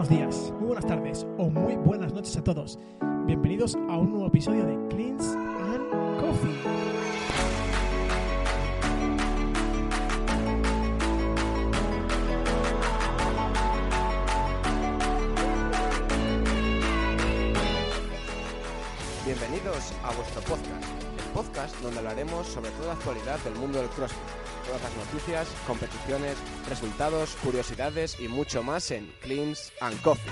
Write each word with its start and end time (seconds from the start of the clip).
Buenos 0.00 0.18
días, 0.18 0.54
muy 0.58 0.68
buenas 0.68 0.86
tardes 0.86 1.26
o 1.36 1.50
muy 1.50 1.76
buenas 1.76 2.14
noches 2.14 2.34
a 2.38 2.42
todos. 2.42 2.78
Bienvenidos 3.26 3.74
a 3.74 3.98
un 3.98 4.12
nuevo 4.12 4.28
episodio 4.28 4.64
de 4.64 4.88
Cleans 4.88 5.26
and 5.26 5.90
Coffee. 6.18 6.56
Bienvenidos 19.26 19.92
a 20.02 20.12
vuestro 20.14 20.40
podcast, 20.40 20.84
el 21.18 21.32
podcast 21.34 21.76
donde 21.82 21.98
hablaremos 21.98 22.46
sobre 22.46 22.70
toda 22.70 22.86
la 22.86 22.92
actualidad 22.94 23.38
del 23.40 23.54
mundo 23.56 23.80
del 23.80 23.88
CrossFit, 23.90 24.18
todas 24.70 24.82
las 24.82 24.96
noticias, 24.96 25.48
competiciones, 25.66 26.36
resultados, 26.68 27.36
curiosidades 27.42 28.16
y 28.20 28.28
mucho 28.28 28.62
más 28.62 28.92
en 28.92 29.12
Cleans 29.20 29.72
and 29.80 30.00
Coffee. 30.00 30.30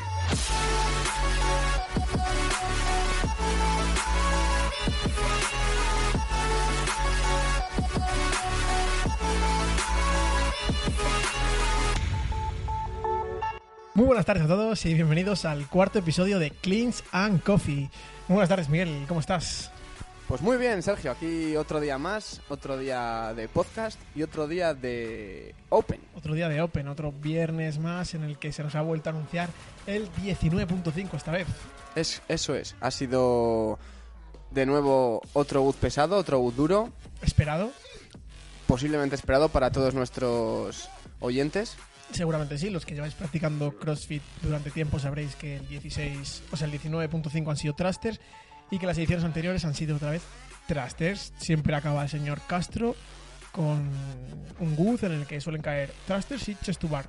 Muy 13.95 14.07
buenas 14.07 14.25
tardes 14.25 14.45
a 14.45 14.47
todos 14.47 14.87
y 14.87 14.95
bienvenidos 14.95 15.45
al 15.45 15.67
cuarto 15.67 15.99
episodio 15.99 16.39
de 16.39 16.53
Cleans 16.53 17.03
and 17.11 17.43
Coffee. 17.43 17.91
Muy 18.29 18.37
buenas 18.37 18.49
tardes, 18.49 18.69
Miguel, 18.69 19.05
¿cómo 19.09 19.19
estás? 19.19 19.73
Pues 20.29 20.43
muy 20.43 20.59
bien, 20.59 20.83
Sergio, 20.83 21.11
aquí 21.11 21.57
otro 21.57 21.81
día 21.81 21.97
más, 21.97 22.43
otro 22.51 22.77
día 22.77 23.33
de 23.35 23.49
podcast 23.49 23.99
y 24.15 24.23
otro 24.23 24.47
día 24.47 24.75
de 24.75 25.55
Open. 25.71 26.03
Otro 26.15 26.35
día 26.35 26.51
de 26.51 26.61
Open, 26.61 26.87
otro 26.89 27.13
viernes 27.13 27.79
más 27.79 28.13
en 28.13 28.25
el 28.25 28.39
que 28.39 28.53
se 28.53 28.63
nos 28.63 28.75
ha 28.75 28.83
vuelto 28.83 29.09
a 29.09 29.15
anunciar 29.15 29.49
el 29.87 30.13
19.5 30.13 31.15
esta 31.15 31.33
vez. 31.33 31.47
Es, 31.95 32.21
eso 32.29 32.55
es, 32.55 32.77
ha 32.83 32.91
sido 32.91 33.79
de 34.51 34.67
nuevo 34.67 35.23
otro 35.33 35.63
boot 35.63 35.77
pesado, 35.77 36.19
otro 36.19 36.39
boot 36.41 36.55
duro, 36.55 36.93
¿Esperado? 37.23 37.71
posiblemente 38.67 39.15
esperado 39.17 39.49
para 39.49 39.73
todos 39.73 39.95
nuestros 39.95 40.91
oyentes. 41.21 41.79
Seguramente 42.13 42.59
sí, 42.59 42.69
los 42.69 42.85
que 42.85 42.95
lleváis 42.95 43.15
practicando 43.15 43.79
CrossFit 43.79 44.23
durante 44.43 44.71
tiempo 44.71 44.99
sabréis 44.99 45.37
que 45.37 45.57
el 45.57 45.69
16, 45.69 46.43
o 46.53 46.57
sea, 46.59 46.67
el 46.67 46.79
19.5 46.79 47.51
han 47.51 47.57
sido 47.57 47.75
thrusters 47.75 48.21
y 48.71 48.79
que 48.79 48.87
las 48.87 48.99
ediciones 48.99 49.25
anteriores 49.25 49.65
han 49.65 49.75
sido 49.75 49.97
otra 49.97 50.11
vez 50.11 50.23
thrusters. 50.67 51.33
Siempre 51.39 51.75
acaba 51.75 52.03
el 52.03 52.09
señor 52.09 52.41
Castro 52.47 52.95
con 53.53 53.89
un 54.61 54.77
guz 54.77 55.03
en 55.03 55.13
el 55.13 55.27
que 55.27 55.41
suelen 55.41 55.63
caer 55.63 55.93
thrusters 56.07 56.49
y 56.49 56.55
chest 56.57 56.81
to 56.81 56.89
bar. 56.89 57.09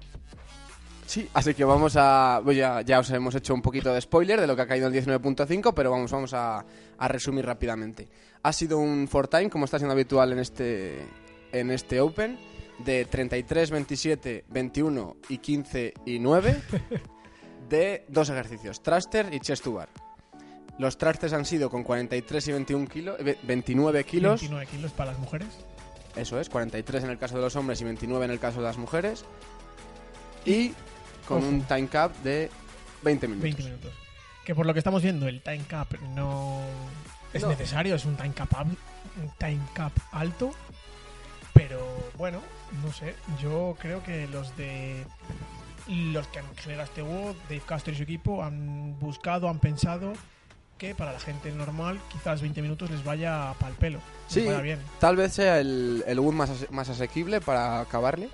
Sí, 1.06 1.28
así 1.34 1.56
que 1.56 1.64
vamos 1.64 1.96
a... 1.98 2.40
ya, 2.54 2.82
ya 2.82 3.00
os 3.00 3.10
hemos 3.10 3.34
hecho 3.34 3.56
un 3.56 3.64
poquito 3.64 3.92
de 3.92 4.00
spoiler 4.00 4.40
de 4.40 4.46
lo 4.46 4.56
que 4.56 4.62
ha 4.62 4.68
caído 4.68 4.88
el 4.88 4.94
19.5, 4.94 5.74
pero 5.74 5.89
vamos, 5.89 6.11
vamos 6.11 6.36
a, 6.36 6.64
a 6.98 7.08
resumir 7.08 7.45
rápidamente. 7.45 8.08
Ha 8.44 8.54
sido 8.54 8.78
un 8.78 9.08
four 9.08 9.28
time, 9.28 9.50
como 9.50 9.66
está 9.66 9.80
siendo 9.80 9.94
habitual 9.94 10.33
en 10.33 10.39
este, 10.39 11.00
en 11.52 11.72
este 11.72 12.00
Open, 12.00 12.38
de 12.86 13.06
33, 13.06 13.72
27, 13.72 14.45
21 14.50 15.17
y 15.30 15.39
15 15.39 15.94
y 16.06 16.20
9, 16.20 16.62
de 17.70 18.06
dos 18.08 18.30
ejercicios, 18.30 18.83
thruster 18.83 19.33
y 19.33 19.39
chest 19.39 19.64
to 19.64 19.73
bar. 19.73 19.89
Los 20.80 20.98
thrusters 20.98 21.34
han 21.34 21.45
sido 21.45 21.70
con 21.70 21.84
43 21.84 22.48
y 22.48 22.52
21 22.54 22.88
kilos, 22.88 23.17
29 23.44 24.04
kilos. 24.06 24.40
29 24.42 24.66
kilos 24.66 24.92
para 24.94 25.12
las 25.12 25.20
mujeres. 25.20 25.48
Eso 26.16 26.40
es, 26.40 26.50
43 26.50 27.04
en 27.04 27.10
el 27.12 27.17
caso 27.20 27.36
de 27.36 27.42
los 27.42 27.56
hombres 27.56 27.80
y 27.82 27.84
29 27.84 28.26
en 28.26 28.32
el 28.32 28.40
caso 28.40 28.58
de 28.60 28.64
las 28.64 28.78
mujeres. 28.78 29.26
Y 30.45 30.73
con 31.28 31.39
Ojo. 31.39 31.48
un 31.50 31.62
time 31.64 31.88
cap 31.88 32.16
de 32.23 32.50
20 33.04 33.28
minutos. 33.28 33.44
20 33.44 33.64
minutos. 33.64 33.92
Que 34.45 34.56
por 34.56 34.66
lo 34.66 34.73
que 34.73 34.80
estamos 34.80 35.04
viendo, 35.04 35.28
el 35.28 35.42
time 35.42 35.64
cap 35.68 35.94
no 36.16 36.62
es 37.34 37.44
No. 37.44 37.50
necesario, 37.50 37.95
es 37.95 38.06
un 38.06 38.16
time 38.16 38.34
cap, 38.34 38.50
un 38.66 38.78
time 39.38 39.60
cap 39.73 39.92
alto. 40.12 40.52
Pero 41.54 41.86
bueno, 42.18 42.42
no 42.84 42.92
sé. 42.94 43.16
Yo 43.42 43.76
creo 43.80 44.02
que 44.02 44.28
los 44.28 44.56
de 44.56 45.04
los 45.88 46.26
que 46.28 46.39
han 46.39 46.56
generado 46.56 46.86
este 46.86 47.02
WOD, 47.02 47.36
Dave 47.50 47.62
Castro 47.66 47.92
y 47.94 47.98
su 47.98 48.04
equipo, 48.04 48.44
han 48.44 48.98
buscado, 49.00 49.50
han 49.50 49.60
pensado 49.60 50.14
que 50.80 50.95
para 50.95 51.14
la 51.14 51.20
gente 51.20 51.52
normal 51.52 52.00
quizás 52.12 52.42
20 52.42 52.62
minutos 52.64 52.90
les 52.90 53.04
vaya 53.04 53.54
pa'l 53.60 53.73
pelo. 53.76 54.00
Sí, 54.28 54.45
vaya 54.45 54.62
bien. 54.62 54.80
tal 55.00 55.16
vez 55.16 55.34
sea 55.34 55.60
el, 55.60 56.04
el 56.08 56.20
wood 56.20 56.34
más, 56.34 56.72
más 56.72 56.90
asequible 56.90 57.42
para 57.42 57.82
acabarle 57.82 58.30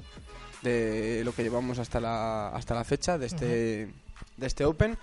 de 0.62 1.24
lo 1.26 1.34
que 1.34 1.44
llevamos 1.44 1.80
hasta 1.80 2.00
la, 2.00 2.50
hasta 2.50 2.74
la 2.74 2.84
fecha 2.84 3.18
de 3.18 3.26
este, 3.26 3.46
de 4.38 4.48
este 4.48 4.64
Open. 4.64 4.98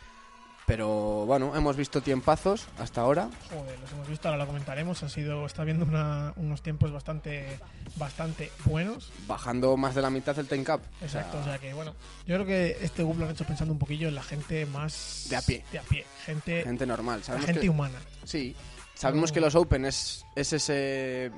Pero 0.66 1.26
bueno, 1.26 1.54
hemos 1.56 1.76
visto 1.76 2.00
tiempazos 2.00 2.66
hasta 2.78 3.00
ahora. 3.00 3.28
Joder, 3.50 3.78
los 3.80 3.92
hemos 3.92 4.08
visto, 4.08 4.28
ahora 4.28 4.38
lo 4.38 4.46
comentaremos. 4.46 5.02
Ha 5.02 5.08
sido, 5.08 5.44
está 5.44 5.64
viendo 5.64 5.84
una- 5.84 6.32
unos 6.36 6.62
tiempos 6.62 6.92
bastante, 6.92 7.58
bastante 7.96 8.50
buenos. 8.64 9.10
Bajando 9.26 9.76
más 9.76 9.94
de 9.94 10.02
la 10.02 10.10
mitad 10.10 10.38
el 10.38 10.46
time 10.46 10.62
cap. 10.64 10.80
O 10.80 11.08
sea, 11.08 11.20
Exacto, 11.22 11.38
o 11.40 11.44
sea 11.44 11.58
que 11.58 11.74
bueno, 11.74 11.94
yo 12.26 12.36
creo 12.36 12.46
que 12.46 12.78
este 12.80 13.02
Google 13.02 13.20
lo 13.20 13.26
han 13.26 13.32
hecho 13.32 13.44
pensando 13.44 13.72
un 13.72 13.78
poquillo 13.78 14.08
en 14.08 14.14
la 14.14 14.22
gente 14.22 14.64
más 14.66 15.26
De 15.28 15.36
a 15.36 15.42
pie. 15.42 15.64
de 15.72 15.78
a 15.80 15.82
pie, 15.82 16.06
gente, 16.24 16.62
gente 16.62 16.86
normal. 16.86 17.18
la 17.20 17.24
Sabemos 17.26 17.46
gente 17.46 17.60
que, 17.62 17.68
humana. 17.68 17.98
Sí, 18.24 18.54
sabemos 18.94 19.32
que 19.32 19.40
los 19.40 19.54
Open 19.56 19.84
es, 19.84 20.24
es 20.36 20.52
ese 20.52 21.32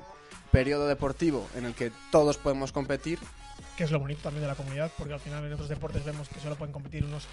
periodo 0.51 0.87
deportivo 0.87 1.47
en 1.55 1.65
el 1.65 1.73
que 1.73 1.91
todos 2.11 2.37
podemos 2.37 2.71
competir. 2.71 3.19
Que 3.77 3.83
es 3.83 3.91
lo 3.91 3.99
bonito 3.99 4.21
también 4.21 4.41
de 4.41 4.47
la 4.47 4.55
comunidad, 4.55 4.89
porque 4.97 5.13
al 5.13 5.19
final 5.19 5.43
en 5.45 5.53
otros 5.53 5.67
deportes 5.69 6.03
vemos 6.05 6.29
que 6.29 6.39
solo 6.39 6.55
pueden 6.55 6.71
competir 6.71 7.03
unos 7.03 7.27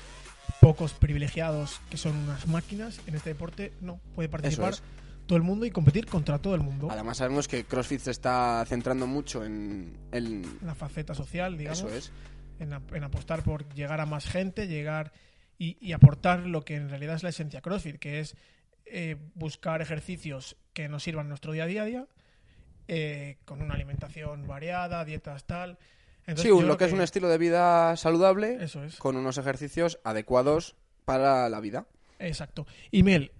pocos 0.60 0.92
privilegiados 0.92 1.80
que 1.90 1.96
son 1.96 2.16
unas 2.16 2.46
máquinas. 2.48 3.00
En 3.06 3.14
este 3.14 3.30
deporte 3.30 3.72
no, 3.80 4.00
puede 4.14 4.28
participar 4.28 4.72
es. 4.72 4.82
todo 5.26 5.36
el 5.36 5.44
mundo 5.44 5.66
y 5.66 5.70
competir 5.70 6.06
contra 6.06 6.38
todo 6.38 6.54
el 6.56 6.60
mundo. 6.62 6.88
Además 6.90 7.18
sabemos 7.18 7.46
que 7.46 7.64
CrossFit 7.64 8.00
se 8.00 8.10
está 8.10 8.64
centrando 8.66 9.06
mucho 9.06 9.44
en, 9.44 9.96
en- 10.10 10.58
La 10.64 10.74
faceta 10.74 11.14
social, 11.14 11.56
digamos. 11.56 11.78
eso 11.80 11.88
es. 11.94 12.12
en, 12.58 12.72
ap- 12.72 12.92
en 12.94 13.04
apostar 13.04 13.42
por 13.44 13.68
llegar 13.74 14.00
a 14.00 14.06
más 14.06 14.26
gente, 14.26 14.66
llegar 14.66 15.12
y, 15.58 15.76
y 15.80 15.92
aportar 15.92 16.40
lo 16.40 16.64
que 16.64 16.74
en 16.74 16.88
realidad 16.88 17.14
es 17.16 17.22
la 17.22 17.28
esencia 17.28 17.60
CrossFit, 17.60 17.98
que 18.00 18.18
es 18.18 18.36
eh, 18.86 19.16
buscar 19.36 19.80
ejercicios 19.80 20.56
que 20.72 20.88
nos 20.88 21.04
sirvan 21.04 21.26
en 21.26 21.28
nuestro 21.30 21.52
día 21.52 21.64
a 21.64 21.66
día, 21.66 21.84
día, 21.84 22.06
eh, 22.88 23.38
con 23.44 23.62
una 23.62 23.74
alimentación 23.74 24.46
variada, 24.48 25.04
dietas 25.04 25.44
tal. 25.44 25.78
Entonces, 26.26 26.42
Sí, 26.44 26.50
un- 26.50 26.66
lo 26.68 26.76
que 26.76 26.84
es 26.84 26.92
un 26.92 27.00
estilo 27.00 27.28
de 27.28 27.38
vida 27.38 27.96
saludable 27.96 28.58
Eso 28.62 28.82
es. 28.84 28.96
con 28.96 29.16
unos 29.16 29.38
ejercicios 29.38 29.98
adecuados 30.04 30.76
para 31.04 31.48
la 31.48 31.60
vida. 31.60 31.86
Exacto. 32.20 32.66
Y 32.90 33.02
Mel, 33.02 33.32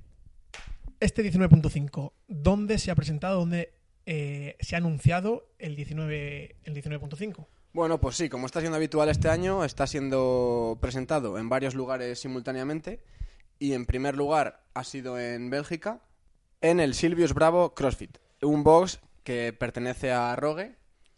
este 1.01 1.23
19.5, 1.23 2.13
¿dónde 2.29 2.79
se 2.79 2.91
ha 2.91 2.95
presentado, 2.95 3.39
dónde 3.41 3.73
eh, 4.07 4.57
se 4.61 4.75
ha 4.75 4.79
anunciado 4.79 5.47
el 5.59 5.77
19 5.77 6.57
el 6.65 6.75
19.5? 6.75 7.47
Bueno, 7.73 8.01
pues 8.01 8.17
sí, 8.17 8.29
como 8.29 8.47
está 8.47 8.61
siendo 8.61 8.77
habitual 8.77 9.09
este 9.09 9.29
año, 9.29 9.65
está 9.65 9.87
siendo 9.87 10.77
presentado 10.81 11.39
en 11.39 11.49
varios 11.49 11.75
lugares 11.75 12.19
simultáneamente. 12.21 13.01
Y 13.59 13.75
en 13.75 13.87
primer 13.87 14.17
lugar 14.17 14.65
ha 14.75 14.83
sido 14.85 15.19
en 15.21 15.49
Bélgica, 15.49 16.01
en 16.61 16.81
el 16.81 16.95
Silvius 16.95 17.33
Bravo 17.33 17.75
CrossFit, 17.75 18.19
un 18.43 18.65
box 18.65 19.01
que 19.23 19.53
pertenece 19.53 20.11
a 20.11 20.35
Rogue. 20.35 20.75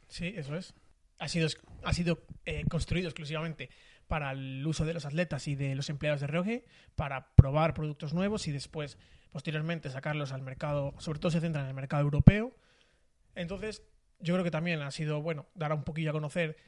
Sí, 0.08 0.34
eso 0.36 0.54
es. 0.54 0.74
Ha 1.24 1.28
sido, 1.28 1.48
ha 1.84 1.92
sido 1.94 2.22
eh, 2.44 2.64
construido 2.68 3.08
exclusivamente 3.08 3.70
para 4.06 4.32
el 4.32 4.66
uso 4.66 4.84
de 4.84 4.92
los 4.92 5.06
atletas 5.06 5.48
y 5.48 5.54
de 5.54 5.74
los 5.74 5.88
empleados 5.88 6.20
de 6.20 6.26
Rogue, 6.26 6.66
para 6.96 7.34
probar 7.34 7.72
productos 7.72 8.12
nuevos 8.12 8.46
y 8.46 8.52
después, 8.52 8.98
posteriormente, 9.32 9.88
sacarlos 9.88 10.32
al 10.32 10.42
mercado, 10.42 10.92
sobre 10.98 11.20
todo 11.20 11.30
se 11.30 11.40
centra 11.40 11.62
en 11.62 11.68
el 11.68 11.72
mercado 11.74 12.02
europeo. 12.02 12.54
Entonces, 13.34 13.82
yo 14.20 14.34
creo 14.34 14.44
que 14.44 14.50
también 14.50 14.82
ha 14.82 14.90
sido 14.90 15.22
bueno 15.22 15.46
dar 15.54 15.72
un 15.72 15.82
poquillo 15.82 16.10
a 16.10 16.12
conocer 16.12 16.58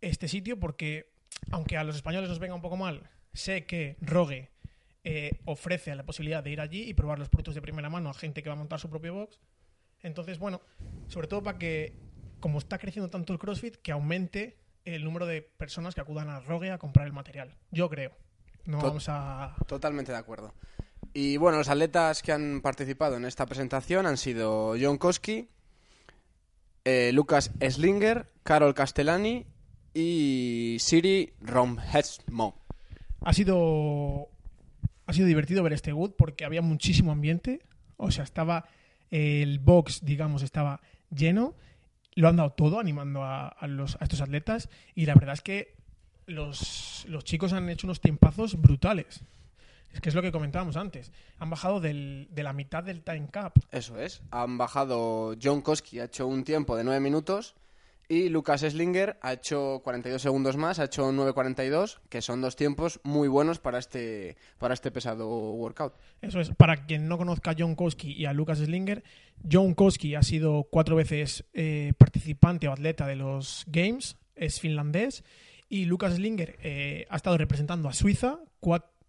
este 0.00 0.26
sitio 0.26 0.58
porque, 0.58 1.12
aunque 1.52 1.76
a 1.76 1.84
los 1.84 1.94
españoles 1.94 2.28
nos 2.28 2.40
venga 2.40 2.56
un 2.56 2.62
poco 2.62 2.76
mal, 2.76 3.08
sé 3.32 3.64
que 3.64 3.96
Rogue 4.00 4.50
eh, 5.04 5.38
ofrece 5.44 5.94
la 5.94 6.02
posibilidad 6.02 6.42
de 6.42 6.50
ir 6.50 6.60
allí 6.60 6.82
y 6.82 6.94
probar 6.94 7.20
los 7.20 7.28
productos 7.28 7.54
de 7.54 7.62
primera 7.62 7.88
mano 7.88 8.10
a 8.10 8.14
gente 8.14 8.42
que 8.42 8.48
va 8.48 8.56
a 8.56 8.58
montar 8.58 8.80
su 8.80 8.90
propio 8.90 9.14
box. 9.14 9.38
Entonces, 10.02 10.40
bueno, 10.40 10.62
sobre 11.06 11.28
todo 11.28 11.44
para 11.44 11.58
que 11.58 11.94
como 12.40 12.58
está 12.58 12.78
creciendo 12.78 13.10
tanto 13.10 13.32
el 13.32 13.38
CrossFit, 13.38 13.76
que 13.76 13.92
aumente 13.92 14.56
el 14.84 15.04
número 15.04 15.26
de 15.26 15.42
personas 15.42 15.94
que 15.94 16.00
acudan 16.00 16.28
a 16.30 16.40
Rogue 16.40 16.70
a 16.70 16.78
comprar 16.78 17.06
el 17.06 17.12
material. 17.12 17.54
Yo 17.70 17.88
creo. 17.88 18.12
No 18.64 18.78
Tot- 18.78 18.88
vamos 18.88 19.06
a... 19.08 19.54
Totalmente 19.66 20.12
de 20.12 20.18
acuerdo. 20.18 20.54
Y 21.12 21.36
bueno, 21.38 21.58
los 21.58 21.68
atletas 21.68 22.22
que 22.22 22.32
han 22.32 22.60
participado 22.60 23.16
en 23.16 23.24
esta 23.24 23.46
presentación 23.46 24.06
han 24.06 24.16
sido 24.16 24.74
John 24.80 24.96
Koski, 24.98 25.48
eh, 26.84 27.10
Lucas 27.12 27.52
Slinger, 27.60 28.30
Carol 28.42 28.74
Castellani 28.74 29.46
y 29.94 30.76
Siri 30.80 31.32
Romhesmo. 31.40 32.60
Ha 33.22 33.32
sido, 33.32 34.28
ha 35.06 35.12
sido 35.12 35.26
divertido 35.26 35.62
ver 35.62 35.72
este 35.72 35.92
Wood 35.92 36.12
porque 36.16 36.44
había 36.44 36.62
muchísimo 36.62 37.12
ambiente. 37.12 37.60
O 37.96 38.10
sea, 38.10 38.24
estaba 38.24 38.66
el 39.10 39.58
box, 39.58 40.04
digamos, 40.04 40.42
estaba 40.42 40.80
lleno. 41.14 41.54
Lo 42.14 42.28
han 42.28 42.36
dado 42.36 42.50
todo 42.50 42.80
animando 42.80 43.22
a, 43.24 43.48
a 43.48 43.66
los, 43.66 43.96
a 44.00 44.04
estos 44.04 44.20
atletas. 44.20 44.68
Y 44.94 45.06
la 45.06 45.14
verdad 45.14 45.34
es 45.34 45.42
que 45.42 45.74
los, 46.26 47.04
los 47.08 47.24
chicos 47.24 47.52
han 47.52 47.68
hecho 47.68 47.86
unos 47.86 48.00
tiempazos 48.00 48.60
brutales. 48.60 49.20
Es 49.92 50.00
que 50.00 50.08
es 50.08 50.14
lo 50.14 50.22
que 50.22 50.30
comentábamos 50.30 50.76
antes. 50.76 51.10
Han 51.38 51.50
bajado 51.50 51.80
del- 51.80 52.28
de 52.30 52.42
la 52.44 52.52
mitad 52.52 52.84
del 52.84 53.02
time 53.02 53.28
cap. 53.30 53.56
Eso 53.72 53.98
es. 54.00 54.22
Han 54.30 54.56
bajado 54.58 55.34
John 55.42 55.62
Koski, 55.62 55.98
ha 55.98 56.04
hecho 56.04 56.26
un 56.28 56.44
tiempo 56.44 56.76
de 56.76 56.84
9 56.84 57.00
minutos. 57.00 57.54
Y 58.10 58.28
Lucas 58.28 58.62
Slinger 58.62 59.18
ha 59.22 59.34
hecho 59.34 59.82
42 59.84 60.20
segundos 60.20 60.56
más, 60.56 60.80
ha 60.80 60.86
hecho 60.86 61.12
9.42, 61.12 62.00
que 62.08 62.20
son 62.20 62.40
dos 62.40 62.56
tiempos 62.56 62.98
muy 63.04 63.28
buenos 63.28 63.60
para 63.60 63.78
este, 63.78 64.36
para 64.58 64.74
este 64.74 64.90
pesado 64.90 65.28
workout. 65.52 65.94
Eso 66.20 66.40
es, 66.40 66.50
para 66.50 66.86
quien 66.86 67.06
no 67.06 67.18
conozca 67.18 67.52
a 67.52 67.54
John 67.56 67.76
Koski 67.76 68.10
y 68.10 68.24
a 68.24 68.32
Lucas 68.32 68.58
Slinger, 68.58 69.04
John 69.48 69.74
Koski 69.74 70.16
ha 70.16 70.24
sido 70.24 70.64
cuatro 70.64 70.96
veces 70.96 71.44
eh, 71.54 71.92
participante 71.98 72.66
o 72.66 72.72
atleta 72.72 73.06
de 73.06 73.14
los 73.14 73.62
Games, 73.68 74.16
es 74.34 74.58
finlandés, 74.58 75.22
y 75.68 75.84
Lucas 75.84 76.14
Slinger 76.14 76.58
eh, 76.64 77.06
ha 77.10 77.14
estado 77.14 77.38
representando 77.38 77.88
a 77.88 77.92
Suiza, 77.92 78.40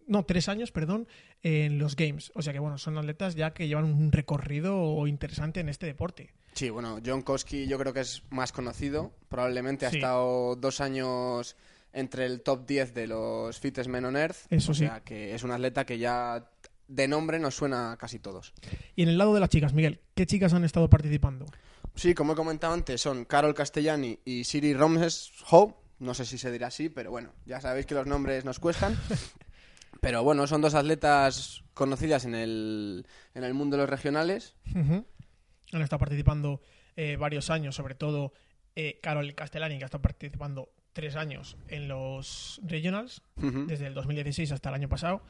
no, 0.06 0.24
tres 0.24 0.48
años, 0.48 0.70
perdón, 0.70 1.08
en 1.42 1.80
los 1.80 1.96
Games. 1.96 2.30
O 2.36 2.42
sea 2.42 2.52
que, 2.52 2.60
bueno, 2.60 2.78
son 2.78 2.96
atletas 2.98 3.34
ya 3.34 3.52
que 3.52 3.66
llevan 3.66 3.86
un 3.86 4.12
recorrido 4.12 5.04
interesante 5.08 5.58
en 5.58 5.68
este 5.68 5.86
deporte. 5.86 6.30
Sí, 6.54 6.70
bueno, 6.70 6.98
John 7.04 7.22
Koski 7.22 7.66
yo 7.66 7.78
creo 7.78 7.92
que 7.92 8.00
es 8.00 8.22
más 8.30 8.52
conocido. 8.52 9.12
Probablemente 9.28 9.86
ha 9.86 9.90
estado 9.90 10.56
dos 10.56 10.80
años 10.80 11.56
entre 11.92 12.26
el 12.26 12.42
top 12.42 12.66
10 12.66 12.94
de 12.94 13.06
los 13.06 13.58
Fitness 13.58 13.88
Men 13.88 14.04
on 14.04 14.16
Earth. 14.16 14.36
Eso 14.50 14.72
o 14.72 14.74
sí. 14.74 14.86
sea, 14.86 15.00
que 15.00 15.34
es 15.34 15.42
un 15.42 15.50
atleta 15.50 15.84
que 15.84 15.98
ya 15.98 16.48
de 16.88 17.08
nombre 17.08 17.38
nos 17.38 17.54
suena 17.54 17.92
a 17.92 17.96
casi 17.96 18.18
todos. 18.18 18.52
Y 18.96 19.02
en 19.02 19.08
el 19.08 19.18
lado 19.18 19.32
de 19.34 19.40
las 19.40 19.48
chicas, 19.48 19.72
Miguel, 19.72 20.00
¿qué 20.14 20.26
chicas 20.26 20.52
han 20.52 20.64
estado 20.64 20.90
participando? 20.90 21.46
Sí, 21.94 22.14
como 22.14 22.32
he 22.32 22.36
comentado 22.36 22.72
antes, 22.72 23.00
son 23.00 23.24
Carol 23.24 23.54
Castellani 23.54 24.18
y 24.24 24.44
Siri 24.44 24.74
Romesho. 24.74 25.76
No 26.00 26.14
sé 26.14 26.24
si 26.24 26.36
se 26.36 26.50
dirá 26.50 26.66
así, 26.68 26.88
pero 26.88 27.10
bueno, 27.10 27.30
ya 27.46 27.60
sabéis 27.60 27.86
que 27.86 27.94
los 27.94 28.06
nombres 28.06 28.44
nos 28.44 28.58
cuestan. 28.58 28.98
Pero 30.00 30.24
bueno, 30.24 30.48
son 30.48 30.60
dos 30.62 30.74
atletas 30.74 31.62
conocidas 31.74 32.24
en 32.24 32.34
el, 32.34 33.06
en 33.34 33.44
el 33.44 33.54
mundo 33.54 33.76
de 33.76 33.82
los 33.82 33.90
regionales. 33.90 34.56
Han 35.72 35.82
estado 35.82 35.98
participando 36.00 36.60
eh, 36.96 37.16
varios 37.16 37.50
años, 37.50 37.74
sobre 37.74 37.94
todo 37.94 38.32
eh, 38.76 38.98
Carol 39.02 39.34
Castellani, 39.34 39.78
que 39.78 39.84
ha 39.84 39.86
estado 39.86 40.02
participando 40.02 40.70
tres 40.92 41.16
años 41.16 41.56
en 41.68 41.88
los 41.88 42.60
Regionals, 42.64 43.22
desde 43.36 43.86
el 43.86 43.94
2016 43.94 44.52
hasta 44.52 44.68
el 44.68 44.74
año 44.74 44.88
pasado. 44.88 45.22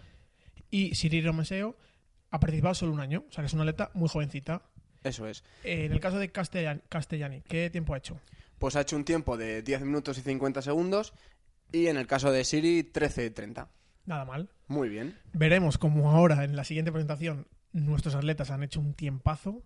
Y 0.70 0.94
Siri 0.94 1.20
Romeseo 1.22 1.76
ha 2.30 2.40
participado 2.40 2.74
solo 2.74 2.92
un 2.92 3.00
año, 3.00 3.24
o 3.28 3.32
sea 3.32 3.42
que 3.42 3.46
es 3.46 3.52
una 3.52 3.62
atleta 3.62 3.90
muy 3.94 4.08
jovencita. 4.08 4.62
Eso 5.04 5.26
es. 5.26 5.44
Eh, 5.64 5.84
en 5.84 5.92
el 5.92 6.00
caso 6.00 6.18
de 6.18 6.32
Castellan- 6.32 6.82
Castellani, 6.88 7.42
¿qué 7.42 7.70
tiempo 7.70 7.94
ha 7.94 7.98
hecho? 7.98 8.20
Pues 8.58 8.76
ha 8.76 8.80
hecho 8.82 8.96
un 8.96 9.04
tiempo 9.04 9.36
de 9.36 9.62
10 9.62 9.82
minutos 9.82 10.18
y 10.18 10.22
50 10.22 10.62
segundos. 10.62 11.12
Y 11.72 11.86
en 11.88 11.96
el 11.96 12.06
caso 12.06 12.30
de 12.30 12.44
Siri, 12.44 12.82
13.30. 12.84 13.68
Nada 14.06 14.24
mal. 14.24 14.50
Muy 14.68 14.88
bien. 14.88 15.16
Veremos 15.32 15.78
como 15.78 16.10
ahora 16.10 16.44
en 16.44 16.54
la 16.56 16.64
siguiente 16.64 16.92
presentación 16.92 17.46
nuestros 17.72 18.14
atletas 18.14 18.50
han 18.50 18.62
hecho 18.62 18.78
un 18.80 18.94
tiempazo 18.94 19.62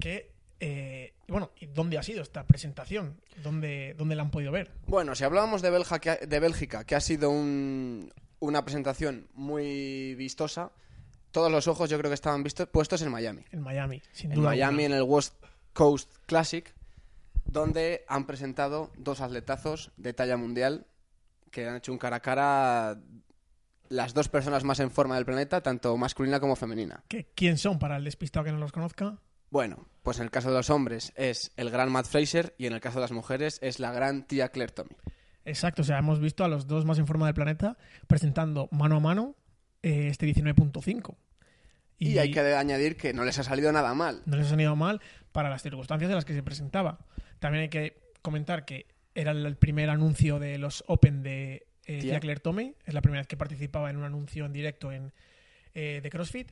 que... 0.00 0.32
eh, 0.60 1.14
bueno, 1.28 1.50
¿y 1.60 1.66
dónde 1.66 1.98
ha 1.98 2.02
sido 2.02 2.22
esta 2.22 2.46
presentación? 2.46 3.20
¿Dónde, 3.42 3.94
¿Dónde 3.96 4.14
la 4.16 4.22
han 4.22 4.30
podido 4.30 4.52
ver? 4.52 4.70
Bueno, 4.86 5.14
si 5.14 5.24
hablábamos 5.24 5.62
de 5.62 5.70
Bélgica, 5.70 5.98
que 6.00 6.10
ha- 6.10 6.16
de 6.16 6.40
Bélgica, 6.40 6.84
que 6.84 6.94
ha 6.94 7.00
sido 7.00 7.30
un- 7.30 8.12
una 8.40 8.64
presentación 8.64 9.28
muy 9.34 10.14
vistosa, 10.16 10.72
todos 11.30 11.50
los 11.50 11.66
ojos 11.68 11.88
yo 11.88 11.98
creo 11.98 12.10
que 12.10 12.14
estaban 12.14 12.42
vistos, 12.42 12.68
puestos 12.68 13.00
en 13.02 13.10
Miami. 13.10 13.44
En 13.52 13.62
Miami, 13.62 14.02
sin 14.12 14.30
En 14.32 14.36
duda. 14.36 14.50
Miami, 14.50 14.84
alguna. 14.84 14.96
en 14.96 15.02
el 15.02 15.08
West 15.08 15.34
Coast 15.72 16.12
Classic, 16.26 16.74
donde 17.44 18.04
han 18.08 18.26
presentado 18.26 18.90
dos 18.96 19.20
atletazos 19.20 19.92
de 19.96 20.12
talla 20.12 20.36
mundial 20.36 20.86
que 21.50 21.66
han 21.68 21.76
hecho 21.76 21.92
un 21.92 21.98
cara 21.98 22.16
a 22.16 22.20
cara 22.20 22.98
las 23.88 24.14
dos 24.14 24.28
personas 24.28 24.64
más 24.64 24.80
en 24.80 24.90
forma 24.90 25.16
del 25.16 25.24
planeta, 25.26 25.60
tanto 25.62 25.96
masculina 25.98 26.40
como 26.40 26.56
femenina. 26.56 27.02
¿Qué- 27.08 27.26
¿Quién 27.34 27.58
son 27.58 27.78
para 27.78 27.96
el 27.96 28.04
despistado 28.04 28.44
que 28.44 28.52
no 28.52 28.58
los 28.58 28.72
conozca? 28.72 29.18
Bueno, 29.52 29.86
pues 30.02 30.16
en 30.16 30.24
el 30.24 30.30
caso 30.30 30.48
de 30.48 30.56
los 30.56 30.70
hombres 30.70 31.12
es 31.14 31.52
el 31.58 31.68
gran 31.68 31.92
Matt 31.92 32.06
Fraser 32.06 32.54
y 32.56 32.64
en 32.64 32.72
el 32.72 32.80
caso 32.80 33.00
de 33.00 33.02
las 33.02 33.12
mujeres 33.12 33.58
es 33.60 33.80
la 33.80 33.92
gran 33.92 34.26
tía 34.26 34.48
Claire 34.48 34.72
Tommy. 34.72 34.96
Exacto, 35.44 35.82
o 35.82 35.84
sea, 35.84 35.98
hemos 35.98 36.20
visto 36.20 36.42
a 36.42 36.48
los 36.48 36.66
dos 36.66 36.86
más 36.86 36.98
en 36.98 37.06
forma 37.06 37.26
del 37.26 37.34
planeta 37.34 37.76
presentando 38.06 38.70
mano 38.72 38.96
a 38.96 39.00
mano 39.00 39.36
eh, 39.82 40.08
este 40.08 40.26
19.5. 40.26 41.16
Y, 41.98 42.16
hay 42.16 42.30
que 42.30 42.40
añadir 42.40 42.96
que 42.96 43.12
no 43.12 43.26
les 43.26 43.38
ha 43.38 43.44
salido 43.44 43.70
nada 43.72 43.92
mal. 43.92 44.22
no 44.24 44.38
les 44.38 44.46
ha 44.46 44.50
salido 44.50 44.74
mal 44.74 45.02
para 45.32 45.50
las 45.50 45.62
circunstancias 45.62 46.08
en 46.08 46.14
las 46.14 46.24
que 46.24 46.32
se 46.32 46.42
presentaba. 46.42 47.04
También 47.38 47.64
hay 47.64 47.68
que 47.68 48.00
comentar 48.22 48.64
que 48.64 48.86
era 49.14 49.32
el 49.32 49.56
primer 49.56 49.90
anuncio 49.90 50.38
de 50.38 50.56
los 50.56 50.82
Open 50.86 51.22
de 51.22 51.66
eh, 51.84 51.98
Tía. 51.98 52.20
Claire 52.20 52.40
Tomei. 52.40 52.74
Es 52.86 52.94
la 52.94 53.02
primera 53.02 53.20
vez 53.20 53.28
que 53.28 53.36
participaba 53.36 53.90
en 53.90 53.98
un 53.98 54.04
anuncio 54.04 54.46
en 54.46 54.54
directo 54.54 54.92
en, 54.92 55.12
eh, 55.74 56.00
de 56.02 56.08
CrossFit. 56.08 56.50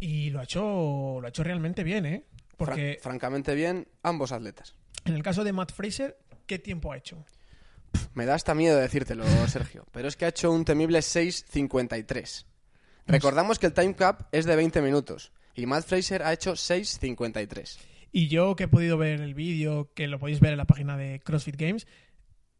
Y 0.00 0.30
lo 0.30 0.40
ha 0.40 0.44
hecho, 0.44 1.18
lo 1.20 1.26
ha 1.26 1.28
hecho 1.28 1.42
realmente 1.44 1.82
bien, 1.84 2.06
¿eh? 2.06 2.24
Porque 2.56 2.98
Fran- 3.00 3.02
francamente 3.02 3.54
bien, 3.54 3.86
ambos 4.02 4.32
atletas. 4.32 4.74
en 5.04 5.14
el 5.14 5.22
caso 5.22 5.44
de 5.44 5.52
Matt 5.52 5.72
Fraser, 5.72 6.18
¿qué 6.46 6.58
tiempo 6.58 6.92
ha 6.92 6.96
hecho? 6.96 7.24
Me 8.14 8.26
da 8.26 8.34
hasta 8.34 8.54
miedo 8.54 8.78
decírtelo, 8.78 9.24
Sergio, 9.48 9.86
pero 9.92 10.08
es 10.08 10.16
que 10.16 10.24
ha 10.24 10.28
hecho 10.28 10.50
un 10.52 10.64
temible 10.64 10.98
6.53. 10.98 12.44
Recordamos 13.06 13.58
que 13.58 13.66
el 13.66 13.72
time 13.72 13.94
cap 13.94 14.28
es 14.32 14.44
de 14.46 14.56
20 14.56 14.82
minutos 14.82 15.32
y 15.54 15.66
Matt 15.66 15.86
Fraser 15.86 16.22
ha 16.22 16.32
hecho 16.32 16.52
6.53. 16.52 17.78
Y 18.12 18.28
yo 18.28 18.56
que 18.56 18.64
he 18.64 18.68
podido 18.68 18.96
ver 18.98 19.20
el 19.20 19.34
vídeo, 19.34 19.90
que 19.94 20.08
lo 20.08 20.18
podéis 20.18 20.40
ver 20.40 20.52
en 20.52 20.58
la 20.58 20.64
página 20.64 20.96
de 20.96 21.20
CrossFit 21.20 21.56
Games, 21.56 21.86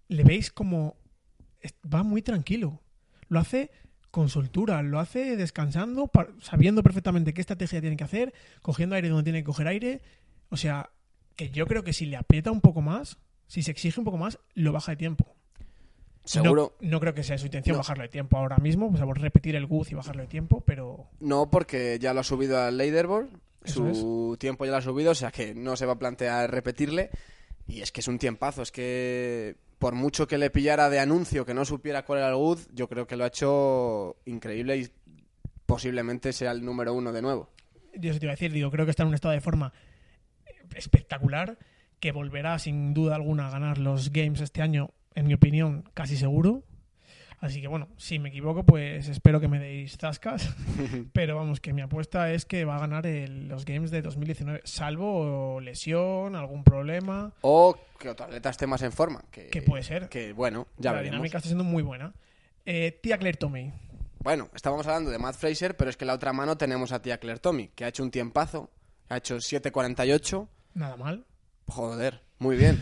le 0.08 0.22
veis 0.22 0.50
como 0.52 0.96
va 1.92 2.02
muy 2.02 2.22
tranquilo. 2.22 2.82
Lo 3.28 3.40
hace 3.40 3.70
con 4.16 4.30
soltura, 4.30 4.80
lo 4.82 4.98
hace 4.98 5.36
descansando, 5.36 6.10
sabiendo 6.40 6.82
perfectamente 6.82 7.34
qué 7.34 7.42
estrategia 7.42 7.82
tiene 7.82 7.98
que 7.98 8.04
hacer, 8.04 8.32
cogiendo 8.62 8.96
aire 8.96 9.10
donde 9.10 9.24
tiene 9.24 9.40
que 9.40 9.44
coger 9.44 9.68
aire. 9.68 10.00
O 10.48 10.56
sea, 10.56 10.88
que 11.34 11.50
yo 11.50 11.66
creo 11.66 11.84
que 11.84 11.92
si 11.92 12.06
le 12.06 12.16
aprieta 12.16 12.50
un 12.50 12.62
poco 12.62 12.80
más, 12.80 13.18
si 13.46 13.62
se 13.62 13.72
exige 13.72 14.00
un 14.00 14.06
poco 14.06 14.16
más, 14.16 14.38
lo 14.54 14.72
baja 14.72 14.92
de 14.92 14.96
tiempo. 14.96 15.36
Seguro, 16.24 16.78
No, 16.80 16.92
no 16.92 17.00
creo 17.00 17.12
que 17.12 17.22
sea 17.22 17.36
su 17.36 17.44
intención 17.44 17.74
No. 17.74 17.80
bajarlo 17.80 18.04
de 18.04 18.08
tiempo 18.08 18.38
ahora 18.38 18.56
mismo, 18.56 18.88
pues 18.90 19.02
a 19.02 19.06
repetir 19.06 19.54
el 19.54 19.66
GUZ 19.66 19.92
y 19.92 19.96
bajarlo 19.96 20.22
de 20.22 20.28
tiempo, 20.28 20.62
pero 20.64 21.10
no 21.20 21.50
porque 21.50 21.98
ya 22.00 22.14
lo 22.14 22.20
ha 22.20 22.24
subido 22.24 22.58
al 22.58 22.78
leaderboard, 22.78 23.28
Eso 23.64 23.94
su 23.94 24.36
tiempo 24.40 24.64
ya 24.64 24.70
lo 24.70 24.76
ha 24.78 24.80
subido, 24.80 25.10
o 25.12 25.14
sea 25.14 25.30
que 25.30 25.54
no 25.54 25.76
se 25.76 25.84
va 25.84 25.92
a 25.92 25.98
plantear 25.98 26.50
repetirle. 26.50 27.10
Y 27.68 27.82
es 27.82 27.92
que 27.92 28.00
es 28.00 28.08
un 28.08 28.18
tiempazo, 28.18 28.62
es 28.62 28.72
que 28.72 29.56
por 29.78 29.94
mucho 29.94 30.26
que 30.26 30.38
le 30.38 30.50
pillara 30.50 30.88
de 30.88 31.00
anuncio 31.00 31.44
que 31.44 31.54
no 31.54 31.64
supiera 31.64 32.04
cuál 32.04 32.20
era 32.20 32.28
el 32.30 32.36
good, 32.36 32.60
yo 32.72 32.88
creo 32.88 33.06
que 33.06 33.16
lo 33.16 33.24
ha 33.24 33.28
hecho 33.28 34.16
increíble 34.24 34.78
y 34.78 34.88
posiblemente 35.66 36.32
sea 36.32 36.52
el 36.52 36.64
número 36.64 36.94
uno 36.94 37.12
de 37.12 37.22
nuevo. 37.22 37.50
yo 37.94 38.18
te 38.18 38.24
iba 38.24 38.32
a 38.32 38.36
decir, 38.36 38.52
digo, 38.52 38.70
creo 38.70 38.84
que 38.84 38.90
está 38.90 39.02
en 39.02 39.08
un 39.08 39.14
estado 39.14 39.32
de 39.34 39.40
forma 39.40 39.72
espectacular, 40.74 41.58
que 42.00 42.12
volverá 42.12 42.58
sin 42.58 42.94
duda 42.94 43.16
alguna 43.16 43.48
a 43.48 43.50
ganar 43.50 43.78
los 43.78 44.12
games 44.12 44.40
este 44.40 44.62
año, 44.62 44.90
en 45.14 45.26
mi 45.26 45.34
opinión, 45.34 45.84
casi 45.94 46.16
seguro. 46.16 46.62
Así 47.38 47.60
que 47.60 47.68
bueno, 47.68 47.88
si 47.98 48.18
me 48.18 48.30
equivoco, 48.30 48.64
pues 48.64 49.08
espero 49.08 49.40
que 49.40 49.48
me 49.48 49.58
deis 49.58 49.98
zascas. 49.98 50.54
Pero 51.12 51.36
vamos, 51.36 51.60
que 51.60 51.72
mi 51.72 51.82
apuesta 51.82 52.32
es 52.32 52.44
que 52.46 52.64
va 52.64 52.76
a 52.76 52.80
ganar 52.80 53.06
el- 53.06 53.48
los 53.48 53.64
games 53.64 53.90
de 53.90 54.00
2019, 54.02 54.62
salvo 54.64 55.60
lesión, 55.60 56.34
algún 56.34 56.64
problema, 56.64 57.32
O 57.42 57.76
que 57.98 58.08
otro 58.08 58.26
atleta 58.26 58.50
esté 58.50 58.66
más 58.66 58.82
en 58.82 58.92
forma. 58.92 59.22
Que, 59.30 59.48
que 59.48 59.62
puede 59.62 59.82
ser. 59.82 60.08
Que 60.08 60.32
bueno, 60.32 60.66
ya 60.78 60.90
la 60.92 60.98
veremos. 60.98 61.12
dinámica 61.16 61.38
está 61.38 61.48
siendo 61.48 61.64
muy 61.64 61.82
buena. 61.82 62.14
Eh, 62.64 62.98
tía 63.02 63.16
Claire 63.18 63.38
Tomei, 63.38 63.72
Bueno, 64.20 64.48
estábamos 64.54 64.86
hablando 64.86 65.10
de 65.10 65.18
Matt 65.18 65.36
Fraser, 65.36 65.76
pero 65.76 65.88
es 65.90 65.96
que 65.96 66.04
en 66.04 66.08
la 66.08 66.14
otra 66.14 66.32
mano 66.32 66.56
tenemos 66.56 66.90
a 66.92 67.00
tía 67.00 67.18
Claire 67.18 67.38
Tommy, 67.38 67.68
que 67.68 67.84
ha 67.84 67.88
hecho 67.88 68.02
un 68.02 68.10
tiempazo, 68.10 68.70
ha 69.08 69.18
hecho 69.18 69.36
7.48. 69.36 70.48
nada 70.74 70.96
mal. 70.96 71.24
Joder, 71.68 72.22
muy 72.38 72.56
bien. 72.56 72.80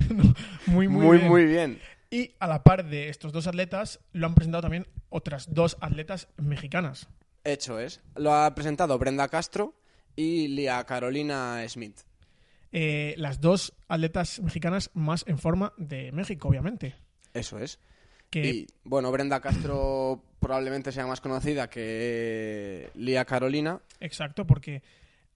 muy, 0.66 0.88
muy, 0.88 1.06
muy, 1.06 1.16
bien. 1.18 1.28
muy 1.30 1.44
bien. 1.44 1.80
Y 2.12 2.34
a 2.40 2.46
la 2.46 2.62
par 2.62 2.84
de 2.84 3.08
estos 3.08 3.32
dos 3.32 3.46
atletas, 3.46 3.98
lo 4.12 4.26
han 4.26 4.34
presentado 4.34 4.60
también 4.62 4.86
otras 5.08 5.52
dos 5.54 5.78
atletas 5.80 6.28
mexicanas. 6.36 7.08
Hecho 7.42 7.78
es. 7.80 8.02
Lo 8.16 8.34
ha 8.34 8.54
presentado 8.54 8.98
Brenda 8.98 9.28
Castro 9.28 9.74
y 10.14 10.48
Lia 10.48 10.84
Carolina 10.84 11.64
Smith. 11.68 12.00
eh, 12.70 13.14
las 13.16 13.40
dos 13.40 13.72
atletas 13.88 14.40
mexicanas 14.40 14.90
más 14.94 15.24
en 15.26 15.38
forma 15.38 15.72
de 15.78 16.12
México, 16.12 16.48
obviamente. 16.48 16.94
Eso 17.32 17.58
es. 17.58 17.78
Que 18.30 18.46
Y 18.46 18.66
bueno, 18.84 19.10
Brenda 19.10 19.40
Castro 19.40 20.22
probablemente 20.38 20.92
sea 20.92 21.06
más 21.06 21.20
conocida 21.22 21.68
que 21.70 22.90
Lía 22.94 23.24
Carolina 23.24 23.80
Exacto, 24.00 24.46
porque 24.46 24.82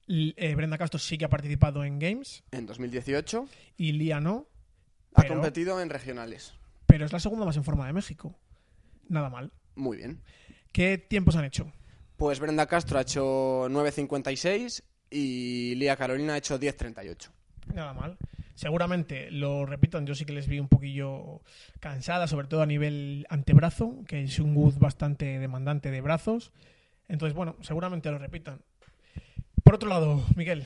eh, 0.08 0.54
Brenda 0.54 0.76
Castro 0.78 0.98
sí 0.98 1.16
que 1.18 1.24
ha 1.24 1.30
participado 1.30 1.84
en 1.84 1.98
Games 1.98 2.42
en 2.52 2.66
2018. 2.66 3.46
y 3.78 3.92
Lía 3.92 4.20
no, 4.20 4.46
Ha 5.14 5.22
Pero- 5.22 5.34
competido 5.36 5.80
en 5.80 5.88
regionales. 5.90 6.52
Pero 6.86 7.04
es 7.04 7.12
la 7.12 7.20
segunda 7.20 7.44
más 7.44 7.56
en 7.56 7.64
forma 7.64 7.86
de 7.86 7.92
México. 7.92 8.38
Nada 9.08 9.30
mal. 9.30 9.52
Muy 9.74 9.96
bien. 9.96 10.22
¿Qué 10.72 10.98
tiempos 10.98 11.36
han 11.36 11.44
hecho? 11.44 11.72
Pues 12.16 12.40
Brenda 12.40 12.66
Castro 12.66 12.98
ha 12.98 13.02
hecho 13.02 13.68
9.56 13.68 14.82
y 15.10 15.74
Lía 15.76 15.96
Carolina 15.96 16.34
ha 16.34 16.38
hecho 16.38 16.58
10.38. 16.58 17.30
Nada 17.74 17.92
mal. 17.92 18.16
Seguramente 18.54 19.30
lo 19.30 19.66
repitan, 19.66 20.06
yo 20.06 20.14
sí 20.14 20.24
que 20.24 20.32
les 20.32 20.46
vi 20.46 20.58
un 20.58 20.68
poquillo 20.68 21.42
cansada, 21.78 22.26
sobre 22.26 22.46
todo 22.46 22.62
a 22.62 22.66
nivel 22.66 23.26
antebrazo, 23.28 24.02
que 24.06 24.22
es 24.22 24.38
un 24.38 24.56
Wood 24.56 24.78
bastante 24.78 25.38
demandante 25.38 25.90
de 25.90 26.00
brazos. 26.00 26.52
Entonces, 27.06 27.34
bueno, 27.34 27.56
seguramente 27.60 28.10
lo 28.10 28.18
repitan. 28.18 28.62
Por 29.62 29.74
otro 29.74 29.90
lado, 29.90 30.24
Miguel, 30.36 30.64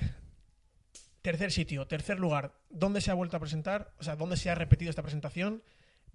tercer 1.23 1.51
sitio, 1.51 1.87
tercer 1.87 2.21
lugar, 2.21 2.53
¿dónde 2.71 3.01
se 3.01 3.11
ha 3.11 3.15
vuelto 3.15 3.37
a 3.37 3.41
presentar? 3.41 3.93
O 3.99 4.05
sea, 4.05 4.15
¿dónde 4.15 4.37
se 4.37 4.51
ha 4.51 4.55
repetido 4.55 4.91
esta 4.91 5.03
presentación 5.03 5.63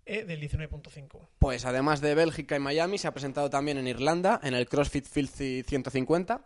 eh, 0.06 0.24
del 0.24 0.42
19.5? 0.42 1.20
Pues 1.40 1.66
además 1.66 2.02
de 2.02 2.16
Bélgica 2.16 2.56
y 2.56 2.60
Miami, 2.60 2.98
se 2.98 3.08
ha 3.08 3.14
presentado 3.14 3.50
también 3.50 3.78
en 3.78 3.88
Irlanda, 3.88 4.40
en 4.44 4.54
el 4.54 4.68
CrossFit 4.68 5.06
Filthy 5.06 5.64
150. 5.64 6.46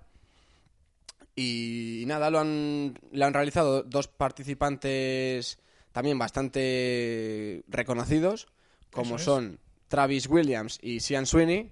Y 1.35 2.03
nada, 2.07 2.29
lo 2.29 2.39
han, 2.39 2.99
lo 3.11 3.25
han 3.25 3.33
realizado 3.33 3.83
dos 3.83 4.07
participantes 4.07 5.59
también 5.91 6.17
bastante 6.19 7.63
reconocidos, 7.67 8.47
como 8.91 9.15
es. 9.15 9.23
son 9.23 9.59
Travis 9.87 10.27
Williams 10.27 10.79
y 10.81 10.99
Sian 10.99 11.25
Sweeney. 11.25 11.71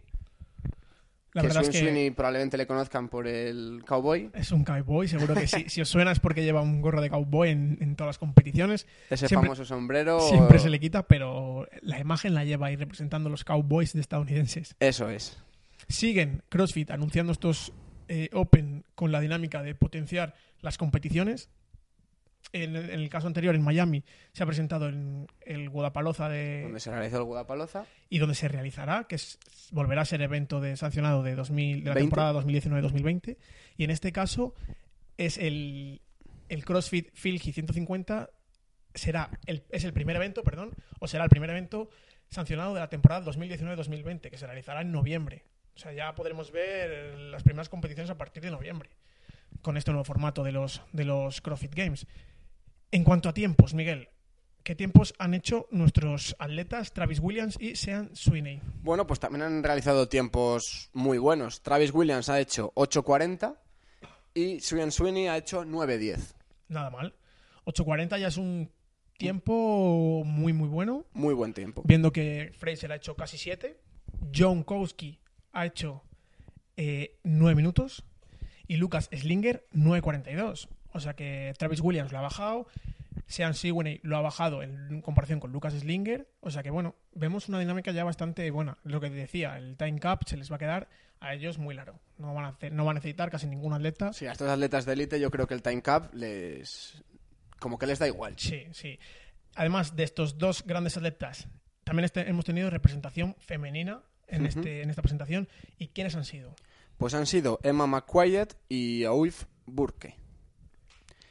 La 1.38 1.42
que 1.44 1.48
verdad 1.48 1.64
es 1.64 1.70
que 1.70 1.80
Sweeney 1.80 2.12
probablemente 2.12 2.58
le 2.58 2.68
conozcan 2.68 3.08
por 3.10 3.28
el 3.28 3.84
cowboy. 3.86 4.30
es 4.34 4.52
un 4.52 4.64
cowboy, 4.64 5.08
seguro 5.08 5.34
que 5.36 5.48
sí. 5.48 5.66
Si 5.70 5.82
os 5.82 5.88
suena 5.90 6.12
es 6.12 6.20
porque 6.20 6.44
lleva 6.44 6.62
un 6.62 6.82
gorro 6.82 7.02
de 7.02 7.10
cowboy 7.10 7.50
en, 7.50 7.78
en 7.82 7.96
todas 7.96 8.10
las 8.10 8.18
competiciones. 8.18 8.86
Ese 9.10 9.28
Siempre- 9.28 9.48
famoso 9.48 9.66
sombrero. 9.66 10.20
Siempre 10.20 10.60
se 10.60 10.70
le 10.70 10.80
quita, 10.80 11.04
pero 11.08 11.68
la 11.82 12.00
imagen 12.00 12.34
la 12.34 12.44
lleva 12.44 12.68
ahí 12.68 12.76
representando 12.76 13.30
los 13.30 13.44
cowboys 13.44 13.94
de 13.94 14.02
estadounidenses. 14.02 14.76
Eso 14.80 15.10
es. 15.10 15.38
Siguen 15.88 16.44
CrossFit 16.50 16.92
anunciando 16.92 17.32
estos 17.32 17.72
eh, 18.10 18.30
Open 18.34 18.84
con 18.96 19.12
la 19.12 19.20
dinámica 19.20 19.62
de 19.64 19.76
potenciar 19.76 20.36
las 20.62 20.78
competiciones. 20.78 21.50
En, 22.54 22.76
en 22.78 22.90
el 22.90 23.10
caso 23.10 23.28
anterior, 23.28 23.56
en 23.56 23.62
Miami, 23.62 24.04
se 24.32 24.42
ha 24.42 24.46
presentado 24.46 24.88
en 24.88 25.28
el 25.42 25.70
Guadapaloza 25.70 26.30
de, 26.30 26.62
Donde 26.64 26.80
se 26.80 26.90
realizó 26.92 27.18
el 27.18 27.24
Guadapaloza. 27.24 27.86
y 28.10 28.20
donde 28.20 28.36
se 28.36 28.48
realizará, 28.48 29.04
que 29.04 29.16
es- 29.16 29.38
volverá 29.72 30.04
a 30.04 30.06
ser 30.06 30.22
evento 30.22 30.62
de 30.62 30.78
sancionado 30.78 31.24
de, 31.24 31.36
2000, 31.36 31.84
de 31.84 31.90
la 31.90 31.94
20. 31.96 32.02
temporada 32.08 32.34
2019-2020. 32.42 33.38
Y 33.76 33.84
en 33.84 33.92
este 33.92 34.12
caso 34.14 34.56
es 35.18 35.38
el, 35.38 36.02
el 36.48 36.64
CrossFit 36.66 37.10
Filgi 37.14 37.52
150 37.52 38.30
será 38.94 39.30
el, 39.46 39.64
es 39.70 39.84
el 39.84 39.92
primer 39.94 40.16
evento, 40.16 40.42
perdón, 40.44 40.72
o 41.00 41.08
será 41.08 41.26
el 41.26 41.30
primer 41.30 41.50
evento 41.50 41.90
sancionado 42.30 42.74
de 42.74 42.80
la 42.80 42.90
temporada 42.90 43.26
2019-2020, 43.32 44.30
que 44.30 44.38
se 44.38 44.48
realizará 44.48 44.82
en 44.82 44.92
noviembre. 44.92 45.44
O 45.76 45.80
sea, 45.80 45.92
ya 45.94 46.16
podremos 46.16 46.52
ver 46.52 47.18
las 47.20 47.44
primeras 47.44 47.70
competiciones 47.70 48.10
a 48.10 48.18
partir 48.18 48.42
de 48.42 48.52
noviembre, 48.52 48.90
con 49.62 49.78
este 49.78 49.92
nuevo 49.92 50.04
formato 50.06 50.44
de 50.44 50.52
los, 50.52 50.82
de 50.94 51.06
los 51.06 51.42
CrossFit 51.42 51.76
Games. 51.76 52.08
En 52.92 53.04
cuanto 53.04 53.28
a 53.28 53.34
tiempos, 53.34 53.74
Miguel, 53.74 54.08
¿qué 54.64 54.74
tiempos 54.74 55.14
han 55.20 55.34
hecho 55.34 55.68
nuestros 55.72 56.36
atletas 56.40 56.94
Travis 56.94 57.20
Williams 57.20 57.58
y 57.60 57.76
Sean 57.76 58.16
Sweeney? 58.16 58.62
Bueno, 58.82 59.06
pues 59.06 59.20
también 59.20 59.42
han 59.42 59.62
realizado 59.62 60.08
tiempos 60.08 60.90
muy 60.94 61.18
buenos. 61.18 61.62
Travis 61.62 61.94
Williams 61.94 62.30
ha 62.30 62.40
hecho 62.40 62.72
8.40 62.76 63.58
y 64.34 64.62
Sian 64.62 64.92
Sweeney 64.92 65.28
ha 65.28 65.36
hecho 65.38 65.66
9.10. 65.66 66.34
Nada 66.70 66.90
mal. 66.90 67.14
8.40 67.66 68.20
ya 68.20 68.28
es 68.30 68.38
un 68.38 68.72
tiempo 69.18 70.24
muy, 70.26 70.54
muy 70.54 70.70
bueno. 70.70 71.06
Muy 71.12 71.34
buen 71.34 71.54
tiempo. 71.54 71.84
Viendo 71.86 72.14
que 72.14 72.54
Fraser 72.58 72.94
ha 72.94 72.96
hecho 72.96 73.16
casi 73.16 73.38
7. 73.38 73.78
John 74.34 74.64
Kowski 74.64 75.20
ha 75.52 75.66
hecho 75.66 76.04
9 76.78 77.56
minutos. 77.56 78.06
Y 78.70 78.78
Lucas 78.78 79.10
Slinger 79.14 79.66
9.42. 79.74 80.70
O 80.98 81.00
sea 81.00 81.16
que 81.16 81.54
Travis 81.58 81.80
Williams 81.82 82.12
lo 82.12 82.18
ha 82.18 82.22
bajado. 82.22 82.68
Sean 83.26 83.54
Sweeney 83.54 84.00
lo 84.04 84.18
ha 84.18 84.22
bajado 84.22 84.62
en 84.64 85.02
comparación 85.02 85.40
con 85.40 85.52
Lucas 85.52 85.74
Slinger. 85.74 86.30
O 86.42 86.52
sea 86.52 86.64
que 86.64 86.70
bueno, 86.70 86.96
vemos 87.14 87.50
una 87.50 87.60
dinámica 87.60 87.92
ya 87.92 88.04
bastante 88.04 88.50
buena. 88.52 88.78
Lo 88.84 89.00
que 89.00 89.10
te 89.10 89.16
decía, 89.16 89.58
el 89.58 89.78
time 89.78 90.00
cap 90.00 90.24
se 90.26 90.38
les 90.38 90.52
va 90.52 90.56
a 90.58 90.60
quedar 90.60 90.90
a 91.20 91.34
ellos 91.34 91.58
muy 91.58 91.74
largo. 91.76 92.00
No 92.18 92.34
van 92.34 92.46
a, 92.46 92.50
hacer, 92.50 92.72
no 92.72 92.86
van 92.86 92.98
a 92.98 93.00
necesitar 93.00 93.30
casi 93.32 93.48
ningún 93.48 93.74
atleta. 93.74 94.14
Sí, 94.14 94.28
a 94.28 94.32
estos 94.32 94.50
atletas 94.50 94.86
de 94.86 94.94
élite 94.94 95.20
yo 95.20 95.32
creo 95.32 95.48
que 95.48 95.54
el 95.54 95.62
time 95.62 95.82
cap 95.82 96.14
les... 96.14 97.02
como 97.60 97.78
que 97.78 97.88
les 97.88 98.00
da 98.00 98.08
igual. 98.08 98.36
Sí, 98.38 98.66
sí. 98.72 99.00
Además 99.56 99.96
de 99.96 100.04
estos 100.04 100.38
dos 100.38 100.64
grandes 100.66 100.98
atletas, 100.98 101.48
también 101.84 102.06
este- 102.06 102.30
hemos 102.30 102.46
tenido 102.46 102.70
representación 102.70 103.36
femenina 103.40 104.02
en, 104.28 104.46
este, 104.46 104.84
en 104.84 104.90
esta 104.90 105.02
presentación. 105.02 105.48
¿Y 105.80 105.88
quiénes 105.88 106.16
han 106.16 106.26
sido? 106.26 106.56
Pues 106.98 107.14
han 107.14 107.26
sido 107.26 107.60
Emma 107.64 107.88
McQuaid 107.88 108.50
y 108.70 109.04
Aulf 109.06 109.46
Burke. 109.66 110.16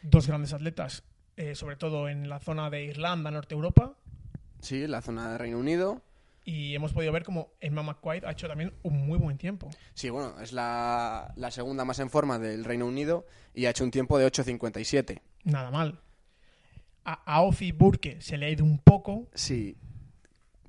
Dos 0.08 0.28
grandes 0.28 0.52
atletas, 0.52 1.02
eh, 1.36 1.54
sobre 1.56 1.76
todo 1.76 2.08
en 2.08 2.28
la 2.28 2.38
zona 2.38 2.70
de 2.70 2.84
Irlanda, 2.84 3.30
Norte 3.30 3.54
Europa. 3.54 3.96
Sí, 4.60 4.84
en 4.84 4.92
la 4.92 5.02
zona 5.02 5.32
de 5.32 5.38
Reino 5.38 5.58
Unido. 5.58 6.00
Y 6.44 6.76
hemos 6.76 6.92
podido 6.92 7.10
ver 7.10 7.24
como 7.24 7.50
Emma 7.60 7.82
McQuaid 7.82 8.24
ha 8.24 8.30
hecho 8.30 8.46
también 8.46 8.72
un 8.84 9.04
muy 9.04 9.18
buen 9.18 9.36
tiempo. 9.36 9.68
Sí, 9.94 10.10
bueno, 10.10 10.40
es 10.40 10.52
la, 10.52 11.32
la 11.34 11.50
segunda 11.50 11.84
más 11.84 11.98
en 11.98 12.08
forma 12.08 12.38
del 12.38 12.64
Reino 12.64 12.86
Unido 12.86 13.26
y 13.52 13.66
ha 13.66 13.70
hecho 13.70 13.82
un 13.82 13.90
tiempo 13.90 14.16
de 14.16 14.28
8.57. 14.30 15.20
Nada 15.42 15.72
mal. 15.72 15.98
A, 17.04 17.14
a 17.24 17.42
Ofi 17.42 17.72
Burke 17.72 18.20
se 18.20 18.36
le 18.36 18.46
ha 18.46 18.50
ido 18.50 18.64
un 18.64 18.78
poco. 18.78 19.26
Sí. 19.34 19.76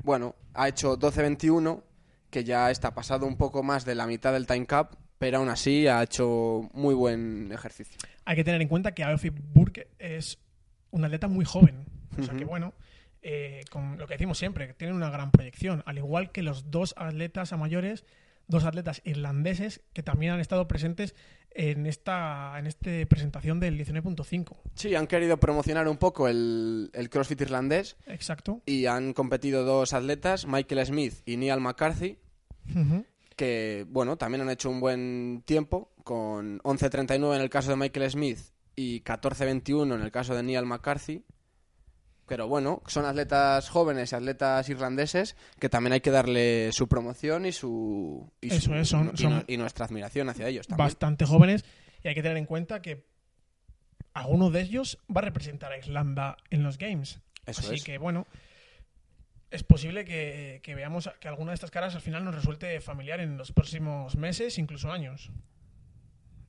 Bueno, 0.04 0.34
ha 0.56 0.68
hecho 0.68 0.98
12.21, 0.98 1.84
que 2.32 2.44
ya 2.44 2.72
está 2.72 2.96
pasado 2.96 3.28
un 3.28 3.38
poco 3.38 3.62
más 3.62 3.86
de 3.86 3.94
la 3.94 4.08
mitad 4.08 4.34
del 4.34 4.48
time 4.48 4.66
cap, 4.66 4.96
pero 5.20 5.38
aún 5.38 5.50
así 5.50 5.88
ha 5.88 6.02
hecho 6.02 6.68
muy 6.74 6.96
buen 6.96 7.52
ejercicio. 7.52 8.00
Hay 8.28 8.36
que 8.36 8.44
tener 8.44 8.62
en 8.62 8.68
cuenta 8.68 8.94
que 8.94 9.04
Aofi 9.04 9.30
Burke 9.30 9.88
es 10.00 10.38
un 10.92 11.06
atleta 11.06 11.30
muy 11.30 11.46
joven. 11.46 11.86
O 12.20 12.24
sea 12.24 12.36
que 12.36 12.44
bueno, 12.44 12.74
eh, 13.22 13.64
con 13.72 13.98
lo 13.98 14.06
que 14.06 14.16
decimos 14.16 14.38
siempre, 14.38 14.68
que 14.68 14.74
tienen 14.74 14.98
una 14.98 15.10
gran 15.10 15.32
proyección. 15.32 15.82
Al 15.86 15.98
igual 15.98 16.32
que 16.34 16.42
los 16.44 16.70
dos 16.70 16.94
atletas 16.98 17.54
a 17.54 17.58
mayores, 17.58 18.04
dos 18.48 18.66
atletas 18.66 19.02
irlandeses 19.06 19.82
que 19.94 20.04
también 20.04 20.34
han 20.34 20.42
estado 20.42 20.68
presentes 20.68 21.16
en 21.52 21.86
esta 21.86 22.60
en 22.60 22.68
esta 22.68 22.90
presentación 23.08 23.62
del 23.62 23.80
19.5. 23.80 24.58
Sí, 24.76 24.94
han 24.94 25.08
querido 25.08 25.38
promocionar 25.40 25.88
un 25.88 25.98
poco 25.98 26.28
el, 26.28 26.90
el 26.94 27.10
CrossFit 27.10 27.40
irlandés 27.42 27.96
Exacto. 28.08 28.62
y 28.66 28.88
han 28.88 29.14
competido 29.14 29.64
dos 29.64 29.94
atletas, 29.94 30.46
Michael 30.46 30.86
Smith 30.86 31.14
y 31.26 31.38
Neil 31.38 31.62
McCarthy, 31.62 32.18
Ujú. 32.76 33.06
Que 33.38 33.86
bueno, 33.88 34.18
también 34.18 34.42
han 34.42 34.50
hecho 34.50 34.70
un 34.70 34.82
buen 34.82 35.44
tiempo, 35.46 35.94
con 36.04 36.60
11.39 36.60 37.36
en 37.38 37.42
el 37.42 37.50
caso 37.50 37.70
de 37.70 37.78
Michael 37.78 38.12
Smith 38.12 38.40
y 38.76 39.02
14.21 39.04 39.96
en 39.96 40.02
el 40.02 40.12
caso 40.12 40.36
de 40.36 40.44
Neil 40.44 40.66
McCarthy. 40.66 41.24
Pero 42.26 42.50
bueno, 42.50 42.82
son 42.88 43.06
atletas 43.06 43.70
jóvenes 43.70 44.12
y 44.12 44.16
atletas 44.16 44.68
irlandeses 44.68 45.38
que 45.60 45.70
también 45.70 45.94
hay 45.94 46.02
que 46.02 46.12
darle 46.12 46.74
su 46.74 46.90
promoción 46.90 47.46
y 47.46 47.54
su. 47.54 48.30
Y, 48.42 48.48
Eso 48.54 48.60
su- 48.66 48.74
es, 48.74 48.90
son- 48.90 49.12
y 49.14 49.18
son 49.18 49.34
nu- 49.38 49.44
y 49.48 49.56
nuestra 49.56 49.86
admiración 49.86 50.28
hacia 50.28 50.48
ellos 50.50 50.68
también. 50.68 50.88
Bastante 50.88 51.26
jóvenes. 51.26 51.64
Y 52.04 52.10
hay 52.10 52.16
que 52.16 52.22
tener 52.22 52.36
en 52.38 52.46
cuenta 52.46 52.82
que 52.82 53.06
alguno 54.14 54.50
de 54.50 54.62
ellos 54.62 54.98
va 55.16 55.22
a 55.22 55.26
representar 55.26 55.72
a 55.72 55.78
Irlanda 55.78 56.36
en 56.50 56.64
los 56.64 56.78
Games. 56.78 57.22
Eso 57.46 57.62
Así 57.62 57.76
es. 57.76 57.84
que 57.86 57.98
bueno, 57.98 58.28
es 59.52 59.64
posible 59.64 60.06
que, 60.06 60.60
que 60.64 60.76
veamos 60.76 61.10
que 61.20 61.28
alguna 61.28 61.52
de 61.52 61.56
estas 61.56 61.72
caras 61.72 61.96
al 61.96 62.02
final 62.02 62.24
nos 62.26 62.36
resulte 62.36 62.80
familiar 62.82 63.20
en 63.20 63.38
los 63.38 63.52
próximos 63.52 64.16
meses, 64.16 64.58
incluso 64.58 64.92
años. 64.92 65.32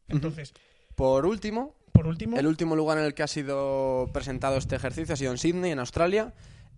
Entonces, 0.09 0.52
Por 0.95 1.26
último, 1.26 1.76
por 1.93 2.07
último, 2.07 2.38
el 2.38 2.47
último 2.47 2.75
lugar 2.76 2.99
en 2.99 3.05
el 3.05 3.14
que 3.14 3.23
ha 3.23 3.28
sido 3.28 4.11
presentado 4.12 4.57
este 4.57 4.76
ejercicio 4.76 5.14
ha 5.14 5.17
sido 5.17 5.33
en 5.33 5.38
Sydney, 5.38 5.73
en 5.73 5.78
Australia, 5.78 6.35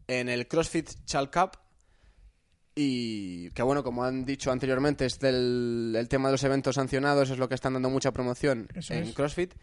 en 0.09 0.29
el 0.29 0.49
CrossFit 0.49 0.91
Chal 1.05 1.31
Cup. 1.31 1.53
Y 2.75 3.51
que 3.51 3.63
bueno, 3.63 3.83
como 3.83 4.05
han 4.05 4.25
dicho 4.25 4.51
anteriormente, 4.53 5.05
es 5.05 5.19
del 5.19 5.95
el 5.97 6.09
tema 6.09 6.29
de 6.29 6.33
los 6.33 6.45
eventos 6.45 6.77
sancionados, 6.77 7.31
es 7.31 7.39
lo 7.39 7.49
que 7.49 7.55
están 7.55 7.75
dando 7.75 7.91
mucha 7.91 8.13
promoción 8.13 8.69
Eso 8.75 8.95
en 8.95 9.05
es. 9.05 9.15
CrossFit. 9.15 9.55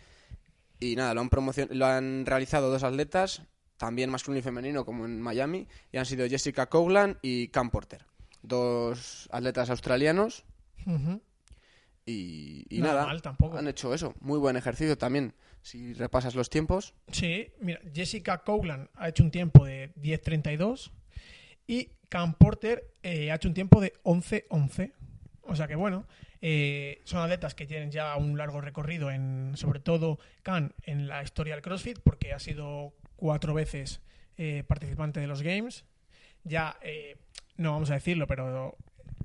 Y 0.80 0.96
nada, 0.96 1.14
lo 1.14 1.22
han, 1.22 1.30
lo 1.72 1.86
han 1.86 2.26
realizado 2.26 2.70
dos 2.70 2.84
atletas, 2.84 3.42
también 3.78 4.10
masculino 4.10 4.40
y 4.40 4.44
femenino, 4.44 4.86
como 4.86 5.06
en 5.06 5.22
Miami, 5.22 5.68
y 5.92 5.98
han 5.98 6.06
sido 6.06 6.28
Jessica 6.28 6.68
Coglan 6.68 7.18
y 7.22 7.48
Cam 7.50 7.70
Porter. 7.70 8.06
Dos 8.42 9.30
atletas 9.32 9.70
australianos. 9.70 10.46
Y, 12.06 12.66
y 12.70 12.80
Nada 12.80 12.94
nada, 12.94 13.06
mal 13.08 13.22
tampoco. 13.22 13.58
han 13.58 13.68
hecho 13.68 13.94
eso. 13.94 14.14
Muy 14.22 14.40
buen 14.40 14.56
ejercicio 14.56 14.98
también. 14.98 15.34
Si 15.62 15.94
repasas 15.94 16.34
los 16.36 16.50
tiempos, 16.50 16.94
Sí, 17.12 17.52
mira, 17.60 17.82
Jessica 17.94 18.38
Coughlan 18.44 18.90
ha 18.96 19.10
hecho 19.10 19.24
un 19.24 19.32
tiempo 19.32 19.66
de 19.66 19.94
10.32 19.96 20.92
y 21.68 21.90
Cam 22.08 22.36
Porter 22.36 22.90
eh, 23.04 23.32
ha 23.32 23.36
hecho 23.36 23.50
un 23.50 23.54
tiempo 23.54 23.82
de 23.82 23.92
11.11. 24.04 24.94
O 25.42 25.56
sea 25.58 25.68
que 25.68 25.76
bueno, 25.76 26.06
eh, 26.42 27.02
son 27.04 27.20
atletas 27.20 27.54
que 27.54 27.66
tienen 27.66 27.92
ya 27.92 28.16
un 28.16 28.38
largo 28.38 28.62
recorrido 28.62 29.12
en, 29.12 29.54
sobre 29.56 29.82
todo 29.82 30.20
Cam, 30.44 30.72
en 30.84 31.10
la 31.10 31.22
historia 31.22 31.56
del 31.56 31.62
CrossFit, 31.62 32.00
porque 32.02 32.32
ha 32.32 32.40
sido 32.40 32.94
cuatro 33.18 33.54
veces 33.54 34.02
eh, 34.38 34.64
participante 34.66 35.20
de 35.20 35.28
los 35.28 35.42
Games. 35.42 35.84
Ya, 36.46 36.78
eh, 36.82 37.18
no 37.58 37.74
vamos 37.74 37.92
a 37.92 37.96
decirlo, 37.96 38.26
pero 38.28 38.78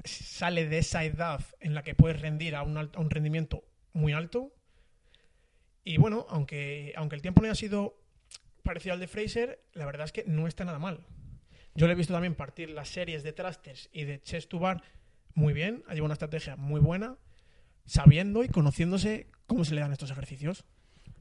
sale 0.04 0.66
de 0.66 0.78
esa 0.78 1.04
edad 1.04 1.44
en 1.60 1.74
la 1.74 1.84
que 1.84 1.94
puedes 1.94 2.20
rendir 2.20 2.56
a 2.56 2.62
un, 2.64 2.74
alt- 2.76 2.96
a 2.96 3.00
un 3.00 3.10
rendimiento 3.10 3.62
muy 3.92 4.12
alto. 4.12 4.52
Y 5.84 5.98
bueno, 5.98 6.26
aunque, 6.28 6.92
aunque 6.96 7.16
el 7.16 7.22
tiempo 7.22 7.40
no 7.40 7.46
haya 7.46 7.54
sido 7.54 8.00
parecido 8.64 8.94
al 8.94 9.00
de 9.00 9.08
Fraser, 9.08 9.62
la 9.72 9.86
verdad 9.86 10.06
es 10.06 10.12
que 10.12 10.24
no 10.26 10.48
está 10.48 10.64
nada 10.64 10.78
mal. 10.78 11.06
Yo 11.74 11.86
le 11.86 11.92
he 11.92 11.96
visto 11.96 12.12
también 12.12 12.34
partir 12.34 12.70
las 12.70 12.88
series 12.88 13.22
de 13.22 13.32
thrusters 13.32 13.88
y 13.92 14.04
de 14.04 14.20
chest 14.20 14.50
to 14.50 14.58
bar 14.58 14.82
muy 15.34 15.52
bien, 15.52 15.82
ha 15.86 15.94
llevado 15.94 16.06
una 16.06 16.14
estrategia 16.14 16.56
muy 16.56 16.80
buena, 16.80 17.16
sabiendo 17.86 18.44
y 18.44 18.48
conociéndose 18.48 19.28
cómo 19.46 19.64
se 19.64 19.74
le 19.74 19.80
dan 19.80 19.92
estos 19.92 20.10
ejercicios. 20.10 20.64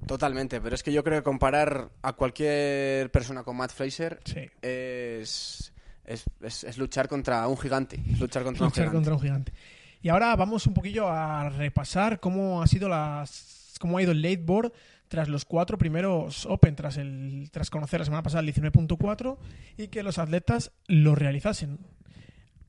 Totalmente. 0.07 0.59
Pero 0.61 0.75
es 0.75 0.83
que 0.83 0.91
yo 0.93 1.03
creo 1.03 1.19
que 1.19 1.23
comparar 1.23 1.89
a 2.01 2.13
cualquier 2.13 3.11
persona 3.11 3.43
con 3.43 3.57
Matt 3.57 3.71
Fraser 3.71 4.19
Sí. 4.25 4.49
es, 4.61 5.73
es, 6.05 6.23
es- 6.41 6.63
es 6.63 6.77
luchar 6.77 7.07
contra 7.07 7.47
un 7.47 7.57
gigante. 7.57 7.99
Es 8.11 8.19
luchar 8.19 8.43
contra 8.43 8.65
un 8.65 8.71
gigante. 8.71 8.93
contra 8.93 9.13
un 9.13 9.19
gigante. 9.21 9.53
Y 10.01 10.09
ahora 10.09 10.35
vamos 10.35 10.65
un 10.67 10.73
poquillo 10.73 11.07
a 11.09 11.49
repasar 11.49 12.19
cómo 12.19 12.61
ha 12.61 12.67
sido 12.67 12.89
las 12.89 13.75
cómo 13.79 13.97
ha 13.97 14.01
ido 14.03 14.11
el 14.11 14.21
late 14.21 14.37
board 14.43 14.71
tras 15.07 15.27
los 15.27 15.43
cuatro 15.45 15.77
primeros 15.77 16.45
Open, 16.45 16.75
tras 16.75 16.97
el 16.97 17.49
tras 17.51 17.69
conocer 17.69 17.99
la 17.99 18.05
semana 18.05 18.23
pasada 18.23 18.41
el 18.41 18.53
19.4 18.53 19.37
y 19.77 19.87
que 19.89 20.03
los 20.03 20.17
atletas 20.17 20.71
lo 20.87 21.15
realizasen. 21.15 21.79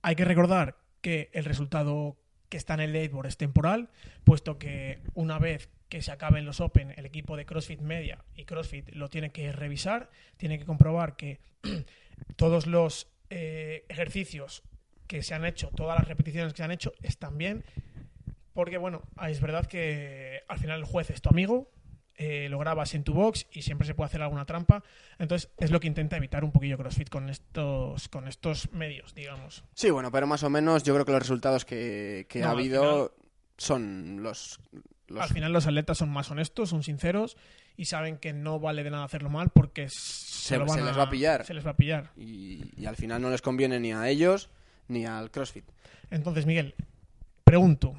Hay 0.02 0.16
que 0.16 0.24
recordar 0.24 0.76
que 1.00 1.30
el 1.32 1.44
resultado 1.44 2.16
que 2.48 2.56
está 2.58 2.74
en 2.74 2.80
el 2.80 2.92
late 2.92 3.08
board 3.08 3.26
es 3.28 3.36
temporal, 3.38 3.88
puesto 4.24 4.58
que 4.58 5.00
una 5.14 5.38
vez 5.38 5.70
que 5.92 6.00
se 6.00 6.10
acaben 6.10 6.46
los 6.46 6.62
Open, 6.62 6.94
el 6.96 7.04
equipo 7.04 7.36
de 7.36 7.44
CrossFit 7.44 7.82
Media 7.82 8.24
y 8.34 8.46
CrossFit 8.46 8.94
lo 8.94 9.10
tiene 9.10 9.30
que 9.30 9.52
revisar, 9.52 10.08
tiene 10.38 10.58
que 10.58 10.64
comprobar 10.64 11.16
que 11.16 11.42
todos 12.36 12.66
los 12.66 13.08
eh, 13.28 13.84
ejercicios 13.90 14.62
que 15.06 15.22
se 15.22 15.34
han 15.34 15.44
hecho, 15.44 15.68
todas 15.76 15.98
las 15.98 16.08
repeticiones 16.08 16.54
que 16.54 16.56
se 16.56 16.62
han 16.62 16.70
hecho 16.70 16.94
están 17.02 17.36
bien, 17.36 17.62
porque 18.54 18.78
bueno, 18.78 19.02
es 19.28 19.42
verdad 19.42 19.66
que 19.66 20.40
al 20.48 20.58
final 20.58 20.78
el 20.78 20.86
juez 20.86 21.10
es 21.10 21.20
tu 21.20 21.28
amigo, 21.28 21.70
eh, 22.14 22.48
lo 22.48 22.58
grabas 22.58 22.94
en 22.94 23.04
tu 23.04 23.12
box 23.12 23.46
y 23.52 23.60
siempre 23.60 23.86
se 23.86 23.94
puede 23.94 24.06
hacer 24.06 24.22
alguna 24.22 24.46
trampa, 24.46 24.82
entonces 25.18 25.50
es 25.58 25.70
lo 25.70 25.78
que 25.78 25.88
intenta 25.88 26.16
evitar 26.16 26.42
un 26.42 26.52
poquillo 26.52 26.78
CrossFit 26.78 27.10
con 27.10 27.28
estos, 27.28 28.08
con 28.08 28.28
estos 28.28 28.72
medios, 28.72 29.14
digamos. 29.14 29.62
Sí, 29.74 29.90
bueno, 29.90 30.10
pero 30.10 30.26
más 30.26 30.42
o 30.42 30.48
menos 30.48 30.84
yo 30.84 30.94
creo 30.94 31.04
que 31.04 31.12
los 31.12 31.20
resultados 31.20 31.66
que, 31.66 32.24
que 32.30 32.40
No, 32.40 32.46
ha 32.46 32.50
habido 32.52 33.14
son 33.58 34.22
los... 34.22 34.58
los- 35.08 35.22
Al 35.22 35.28
final 35.30 35.52
los 35.52 35.66
atletas 35.66 35.98
son 35.98 36.10
más 36.10 36.30
honestos, 36.30 36.70
son 36.70 36.82
sinceros 36.82 37.36
y 37.76 37.86
saben 37.86 38.18
que 38.18 38.32
no 38.32 38.60
vale 38.60 38.82
de 38.84 38.90
nada 38.90 39.04
hacerlo 39.04 39.28
mal 39.30 39.50
porque 39.50 39.88
se, 39.90 40.56
lo 40.58 40.66
van 40.66 40.78
se 40.78 40.84
les 40.84 40.96
va 40.98 41.02
a 41.04 41.10
pillar. 41.10 41.44
Se 41.46 41.54
les 41.54 41.66
va 41.66 41.70
a 41.70 41.76
pillar. 41.76 42.10
y, 42.16 42.62
y 42.76 42.86
al 42.86 42.96
final 42.96 43.20
no 43.22 43.30
les 43.30 43.42
conviene 43.42 43.78
ni 43.80 43.92
a 43.92 44.08
ellos 44.08 44.50
ni 44.88 45.04
al 45.06 45.30
CrossFit. 45.30 45.64
Entonces, 46.10 46.44
Miguel, 46.46 46.74
pregunto, 47.44 47.94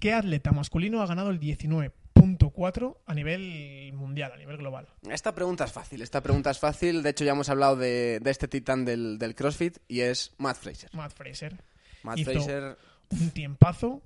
¿qué 0.00 0.12
atleta 0.12 0.50
masculino 0.52 1.00
ha 1.02 1.06
ganado 1.06 1.30
el 1.30 1.38
19.4 1.40 2.96
a 3.06 3.14
nivel 3.14 3.92
mundial, 3.94 4.32
a 4.32 4.36
nivel 4.36 4.56
global? 4.56 4.88
Esta 5.08 5.34
pregunta 5.34 5.64
es 5.64 5.72
fácil, 5.72 6.02
esta 6.02 6.20
pregunta 6.22 6.50
es 6.50 6.58
fácil. 6.58 7.02
De 7.02 7.10
hecho, 7.10 7.24
ya 7.24 7.32
hemos 7.32 7.48
hablado 7.48 7.76
de, 7.76 8.20
de 8.20 8.30
este 8.30 8.48
titán 8.48 8.84
del, 8.84 9.18
del 9.18 9.34
CrossFit 9.34 9.78
y 9.88 10.00
es 10.00 10.32
Matt 10.38 10.56
Fraser. 10.56 10.90
Matt 10.94 11.12
Fraser. 11.12 11.62
Matt 12.02 12.18
Hizo- 12.18 12.32
Fraser, 12.32 12.78
Un 13.10 13.30
tiempazo, 13.30 14.02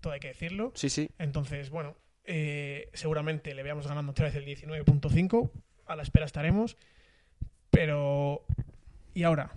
todo 0.00 0.12
hay 0.12 0.20
que 0.20 0.28
decirlo. 0.28 0.72
sí, 0.74 0.90
sí. 0.90 1.10
Entonces, 1.18 1.70
bueno, 1.70 1.96
eh, 2.24 2.90
seguramente 2.94 3.54
le 3.54 3.62
veamos 3.62 3.86
ganando 3.86 4.12
otra 4.12 4.26
vez 4.26 4.34
el 4.34 4.44
19.5. 4.44 5.50
A 5.86 5.96
la 5.96 6.02
espera 6.02 6.26
estaremos. 6.26 6.76
Pero, 7.70 8.44
¿y 9.14 9.22
ahora? 9.22 9.52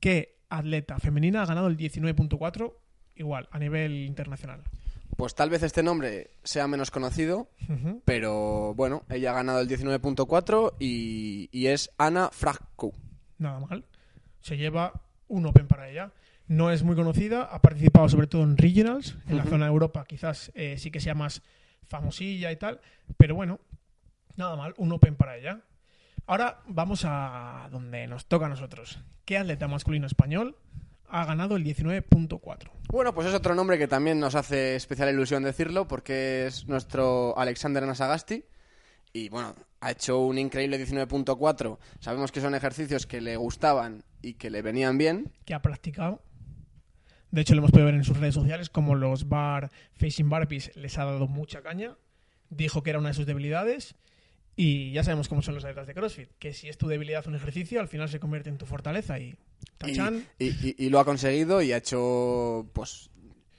¿Qué 0.00 0.38
atleta 0.48 0.98
femenina 0.98 1.42
ha 1.42 1.46
ganado 1.46 1.68
el 1.68 1.76
19.4? 1.76 2.74
Igual, 3.16 3.48
a 3.50 3.58
nivel 3.58 4.04
internacional. 4.04 4.62
Pues 5.16 5.34
tal 5.34 5.48
vez 5.48 5.62
este 5.62 5.82
nombre 5.82 6.32
sea 6.42 6.68
menos 6.68 6.90
conocido, 6.90 7.48
pero 8.04 8.74
bueno, 8.74 9.04
ella 9.08 9.30
ha 9.30 9.34
ganado 9.34 9.60
el 9.60 9.68
19.4 9.68 10.74
y, 10.78 11.48
y 11.50 11.68
es 11.68 11.90
Ana 11.96 12.28
Fragko. 12.30 12.92
Nada 13.38 13.60
mal. 13.60 13.86
Se 14.42 14.58
lleva 14.58 15.00
un 15.28 15.46
Open 15.46 15.68
para 15.68 15.88
ella. 15.88 16.12
No 16.48 16.70
es 16.70 16.82
muy 16.82 16.94
conocida, 16.94 17.42
ha 17.42 17.60
participado 17.60 18.08
sobre 18.08 18.26
todo 18.26 18.44
en 18.44 18.56
Regionals, 18.56 19.16
en 19.28 19.36
la 19.36 19.44
zona 19.44 19.66
de 19.66 19.72
Europa 19.72 20.04
quizás 20.06 20.52
eh, 20.54 20.76
sí 20.78 20.90
que 20.90 21.00
sea 21.00 21.14
más 21.14 21.42
famosilla 21.82 22.52
y 22.52 22.56
tal, 22.56 22.80
pero 23.16 23.34
bueno, 23.34 23.60
nada 24.36 24.56
mal, 24.56 24.74
un 24.76 24.92
Open 24.92 25.16
para 25.16 25.36
ella. 25.36 25.60
Ahora 26.26 26.60
vamos 26.66 27.04
a 27.04 27.68
donde 27.70 28.06
nos 28.06 28.26
toca 28.26 28.46
a 28.46 28.48
nosotros. 28.48 29.00
¿Qué 29.24 29.38
atleta 29.38 29.68
masculino 29.68 30.06
español 30.06 30.56
ha 31.08 31.24
ganado 31.24 31.56
el 31.56 31.64
19.4? 31.64 32.70
Bueno, 32.88 33.14
pues 33.14 33.28
es 33.28 33.34
otro 33.34 33.54
nombre 33.54 33.78
que 33.78 33.88
también 33.88 34.18
nos 34.18 34.34
hace 34.34 34.76
especial 34.76 35.08
ilusión 35.08 35.42
decirlo 35.42 35.86
porque 35.86 36.46
es 36.46 36.66
nuestro 36.66 37.36
Alexander 37.38 37.84
Nasagasti 37.84 38.44
y 39.12 39.28
bueno, 39.28 39.54
ha 39.80 39.92
hecho 39.92 40.20
un 40.20 40.38
increíble 40.38 40.78
19.4. 40.84 41.78
Sabemos 42.00 42.32
que 42.32 42.40
son 42.40 42.54
ejercicios 42.54 43.06
que 43.06 43.20
le 43.20 43.36
gustaban 43.36 44.04
y 44.20 44.34
que 44.34 44.50
le 44.50 44.62
venían 44.62 44.98
bien. 44.98 45.32
que 45.44 45.54
ha 45.54 45.62
practicado. 45.62 46.22
De 47.30 47.40
hecho, 47.40 47.54
lo 47.54 47.58
hemos 47.60 47.70
podido 47.72 47.86
ver 47.86 47.94
en 47.96 48.04
sus 48.04 48.16
redes 48.18 48.34
sociales, 48.34 48.70
como 48.70 48.94
los 48.94 49.28
bar 49.28 49.70
facing 49.94 50.28
burpees 50.28 50.74
les 50.76 50.96
ha 50.98 51.04
dado 51.04 51.26
mucha 51.28 51.62
caña. 51.62 51.96
Dijo 52.50 52.82
que 52.82 52.90
era 52.90 52.98
una 52.98 53.08
de 53.08 53.14
sus 53.14 53.26
debilidades. 53.26 53.94
Y 54.58 54.90
ya 54.92 55.04
sabemos 55.04 55.28
cómo 55.28 55.42
son 55.42 55.54
los 55.54 55.64
atletas 55.64 55.86
de 55.86 55.92
CrossFit, 55.92 56.30
que 56.38 56.54
si 56.54 56.68
es 56.68 56.78
tu 56.78 56.86
debilidad 56.88 57.26
un 57.26 57.34
ejercicio, 57.34 57.78
al 57.78 57.88
final 57.88 58.08
se 58.08 58.18
convierte 58.20 58.48
en 58.48 58.56
tu 58.56 58.64
fortaleza 58.64 59.18
y 59.18 59.30
Y, 59.34 59.36
tachan. 59.76 60.24
y- 60.38 60.46
y- 60.46 60.74
y 60.78 60.88
lo 60.88 60.98
ha 60.98 61.04
conseguido 61.04 61.60
y 61.60 61.72
ha 61.72 61.76
hecho 61.76 62.66
pues 62.72 63.10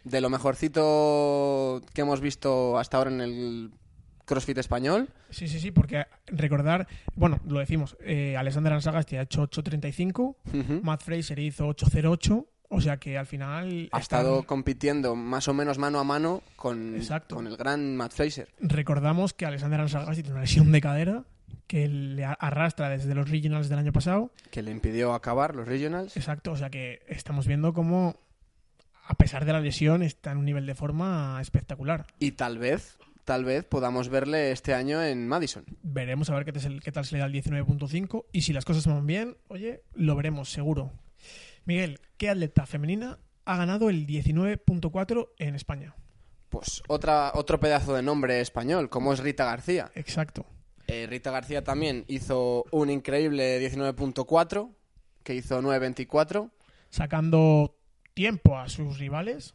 de 0.05 0.21
lo 0.21 0.29
mejorcito 0.31 1.81
que 1.93 2.01
hemos 2.01 2.19
visto 2.21 2.79
hasta 2.79 2.97
ahora 2.97 3.11
en 3.11 3.21
el 3.21 3.71
CrossFit 4.25 4.57
español. 4.57 5.09
Sí, 5.29 5.47
sí, 5.47 5.59
sí, 5.59 5.71
porque 5.71 6.05
recordar, 6.25 6.87
bueno, 7.15 7.39
lo 7.45 7.59
decimos, 7.59 7.95
eh, 8.01 8.35
Alexander 8.35 8.73
Ansagasti 8.73 9.17
ha 9.17 9.21
hecho 9.21 9.43
8.35, 9.43 10.35
Ujú. 10.53 10.79
Matt 10.83 11.03
Fraser 11.03 11.37
hizo 11.39 11.67
8.08, 11.67 12.45
o 12.69 12.81
sea 12.81 12.97
que 12.97 13.17
al 13.17 13.25
final... 13.25 13.89
Ha 13.91 13.99
están- 13.99 14.19
estado 14.19 14.43
compitiendo 14.43 15.15
más 15.15 15.47
o 15.47 15.53
menos 15.53 15.77
mano 15.77 15.99
a 15.99 16.03
mano 16.03 16.41
con, 16.55 16.95
Exacto. 16.95 17.35
con 17.35 17.47
el 17.47 17.57
gran 17.57 17.95
Matt 17.95 18.13
Fraser. 18.13 18.49
Recordamos 18.59 19.33
que 19.33 19.45
Alexander 19.45 19.79
Ansagasti 19.81 20.23
tiene 20.23 20.33
una 20.33 20.41
lesión 20.41 20.71
de 20.71 20.81
cadera 20.81 21.23
que 21.65 21.87
le 21.87 22.23
arrastra 22.25 22.89
desde 22.89 23.13
los 23.13 23.29
regionals 23.29 23.67
del 23.69 23.79
año 23.79 23.91
pasado 23.91 24.31
que 24.51 24.61
le 24.61 24.71
impidió 24.71 25.13
acabar 25.13 25.53
los 25.55 25.67
regionals. 25.67 26.15
Exacto, 26.15 26.51
o 26.53 26.55
sea 26.57 26.69
que 26.69 27.01
estamos 27.07 27.45
viendo 27.47 27.73
cómo, 27.73 28.15
a 29.05 29.13
pesar 29.15 29.43
de 29.45 29.53
la 29.53 29.59
lesión, 29.59 30.01
está 30.01 30.31
en 30.31 30.37
un 30.37 30.45
nivel 30.45 30.65
de 30.65 30.75
forma 30.75 31.37
espectacular. 31.41 32.05
Y 32.19 32.31
tal 32.33 32.57
vez, 32.57 32.97
tal 33.25 33.43
vez 33.43 33.65
podamos 33.65 34.07
verle 34.09 34.51
este 34.51 34.73
año 34.73 35.01
en 35.03 35.27
Madison. 35.27 35.65
Veremos 35.83 36.29
a 36.29 36.35
ver 36.35 36.45
qué 36.45 36.91
tal 36.91 37.05
se 37.05 37.15
le 37.15 37.19
da 37.19 37.25
el 37.25 37.33
19.5 37.33 38.25
y 38.31 38.41
si 38.41 38.53
las 38.53 38.63
cosas 38.65 38.87
van 38.87 39.05
bien, 39.05 39.35
oye, 39.49 39.83
lo 39.93 40.15
veremos 40.15 40.49
seguro. 40.49 40.91
Miguel, 41.65 41.99
¿qué 42.17 42.29
atleta 42.29 42.65
femenina 42.65 43.19
ha 43.45 43.57
ganado 43.57 43.89
el 43.89 44.05
19.4 44.07 45.29
en 45.37 45.55
España? 45.55 45.95
Pues 46.49 46.81
otra, 46.87 47.31
otro 47.35 47.59
pedazo 47.59 47.93
de 47.93 48.01
nombre 48.01 48.39
español, 48.41 48.89
como 48.89 49.13
es 49.13 49.19
Rita 49.19 49.45
García. 49.45 49.91
Exacto. 49.95 50.45
Eh, 50.87 51.05
Rita 51.09 51.31
García 51.31 51.63
también 51.63 52.05
hizo 52.07 52.63
un 52.71 52.89
increíble 52.89 53.59
19.4, 53.59 54.73
que 55.23 55.35
hizo 55.35 55.61
9.24. 55.61 56.49
Sacando 56.89 57.75
tiempo 58.13 58.57
a 58.57 58.69
sus 58.69 58.97
rivales. 58.97 59.53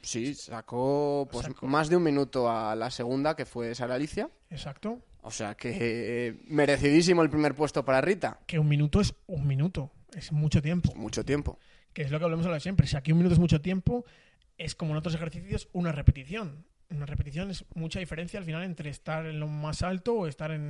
Sí, 0.00 0.34
sacó 0.34 1.28
pues 1.30 1.46
Sacó. 1.46 1.66
más 1.66 1.88
de 1.88 1.96
un 1.96 2.02
minuto 2.02 2.50
a 2.50 2.74
la 2.74 2.90
segunda, 2.90 3.36
que 3.36 3.44
fue 3.44 3.74
Sara 3.74 3.94
Alicia. 3.94 4.30
Exacto. 4.50 5.00
O 5.22 5.30
sea 5.30 5.54
que 5.54 5.70
eh, 6.28 6.36
merecidísimo 6.46 7.22
el 7.22 7.30
primer 7.30 7.54
puesto 7.54 7.84
para 7.84 8.00
Rita. 8.00 8.40
Que 8.46 8.58
un 8.58 8.68
minuto 8.68 9.00
es 9.00 9.14
un 9.26 9.46
minuto, 9.46 9.90
es 10.14 10.32
mucho 10.32 10.60
tiempo. 10.62 10.94
Mucho 10.94 11.24
tiempo. 11.24 11.58
que 11.92 12.02
es 12.02 12.10
lo 12.10 12.18
que 12.18 12.24
hablamos 12.24 12.44
hablar 12.46 12.60
siempre. 12.60 12.86
Si 12.86 12.96
aquí 12.96 13.12
un 13.12 13.18
minuto 13.18 13.34
es 13.34 13.38
mucho 13.40 13.60
tiempo, 13.60 14.04
es 14.58 14.74
como 14.74 14.92
en 14.92 14.96
otros 14.98 15.14
ejercicios 15.14 15.68
una 15.72 15.92
repetición. 15.92 16.64
Una 16.90 17.06
repetición 17.06 17.50
es 17.50 17.64
mucha 17.74 17.98
diferencia 18.00 18.38
al 18.38 18.44
final 18.44 18.62
entre 18.62 18.90
estar 18.90 19.26
en 19.26 19.40
lo 19.40 19.46
más 19.48 19.82
alto 19.82 20.14
o 20.14 20.26
estar 20.26 20.50
en, 20.50 20.62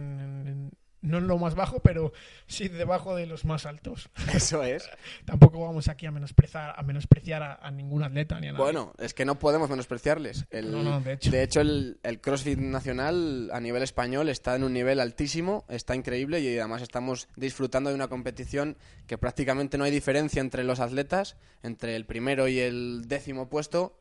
en- 0.47 0.71
no 1.05 1.19
en 1.19 1.27
lo 1.27 1.39
más 1.39 1.55
bajo, 1.55 1.81
pero 1.81 2.13
sí 2.47 2.69
debajo 2.69 3.15
de 3.15 3.27
los 3.27 3.45
más 3.45 3.67
altos. 3.67 4.09
Eso 4.35 4.63
es. 4.63 4.89
Tampoco 5.25 5.61
vamos 5.61 5.89
aquí 5.89 6.07
a 6.07 6.11
menospreciar 6.11 6.75
a, 6.77 6.83
menospreciar 6.83 7.43
a, 7.43 7.55
a 7.55 7.71
ningún 7.71 8.03
atleta 8.03 8.41
ni 8.41 8.49
a 8.49 8.53
nadie. 8.53 8.65
Bueno, 8.65 8.93
es 8.99 9.15
que 9.15 9.25
no 9.25 9.39
podemos 9.39 9.69
menospreciarles. 9.69 10.47
El, 10.51 10.73
No, 10.73 10.83
no, 10.83 11.01
de 11.01 11.13
hecho. 11.43 11.61
el, 11.61 11.99
el 12.03 12.21
CrossFit 12.21 12.59
nacional 12.59 13.51
a 13.53 13.61
nivel 13.61 13.83
español 13.83 14.29
está 14.29 14.57
en 14.57 14.65
un 14.65 14.73
nivel 14.73 15.01
altísimo, 15.01 15.65
está 15.69 15.95
increíble 15.95 16.41
y 16.41 16.59
además 16.59 16.83
estamos 16.83 17.29
disfrutando 17.37 17.91
de 17.91 17.97
una 17.97 18.09
competición 18.09 18.77
que 19.07 19.19
prácticamente 19.19 19.79
no 19.79 19.85
hay 19.85 19.91
diferencia 19.91 20.41
entre 20.41 20.65
los 20.65 20.81
atletas, 20.81 21.37
entre 21.63 21.97
el 21.97 22.07
primero 22.07 22.49
y 22.49 22.61
el 22.61 23.05
décimo 23.07 23.49
puesto. 23.49 23.99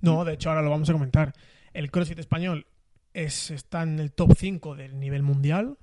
No, 0.00 0.24
de 0.24 0.34
hecho 0.34 0.50
ahora 0.50 0.62
lo 0.62 0.70
vamos 0.70 0.90
a 0.90 0.92
comentar. 0.92 1.32
El 1.72 1.90
CrossFit 1.90 2.18
español 2.18 2.66
es, 3.14 3.50
está 3.50 3.82
en 3.82 3.98
el 3.98 4.12
top 4.12 4.34
5 4.36 4.74
del 4.76 4.98
nivel 4.98 5.22
mundial. 5.22 5.78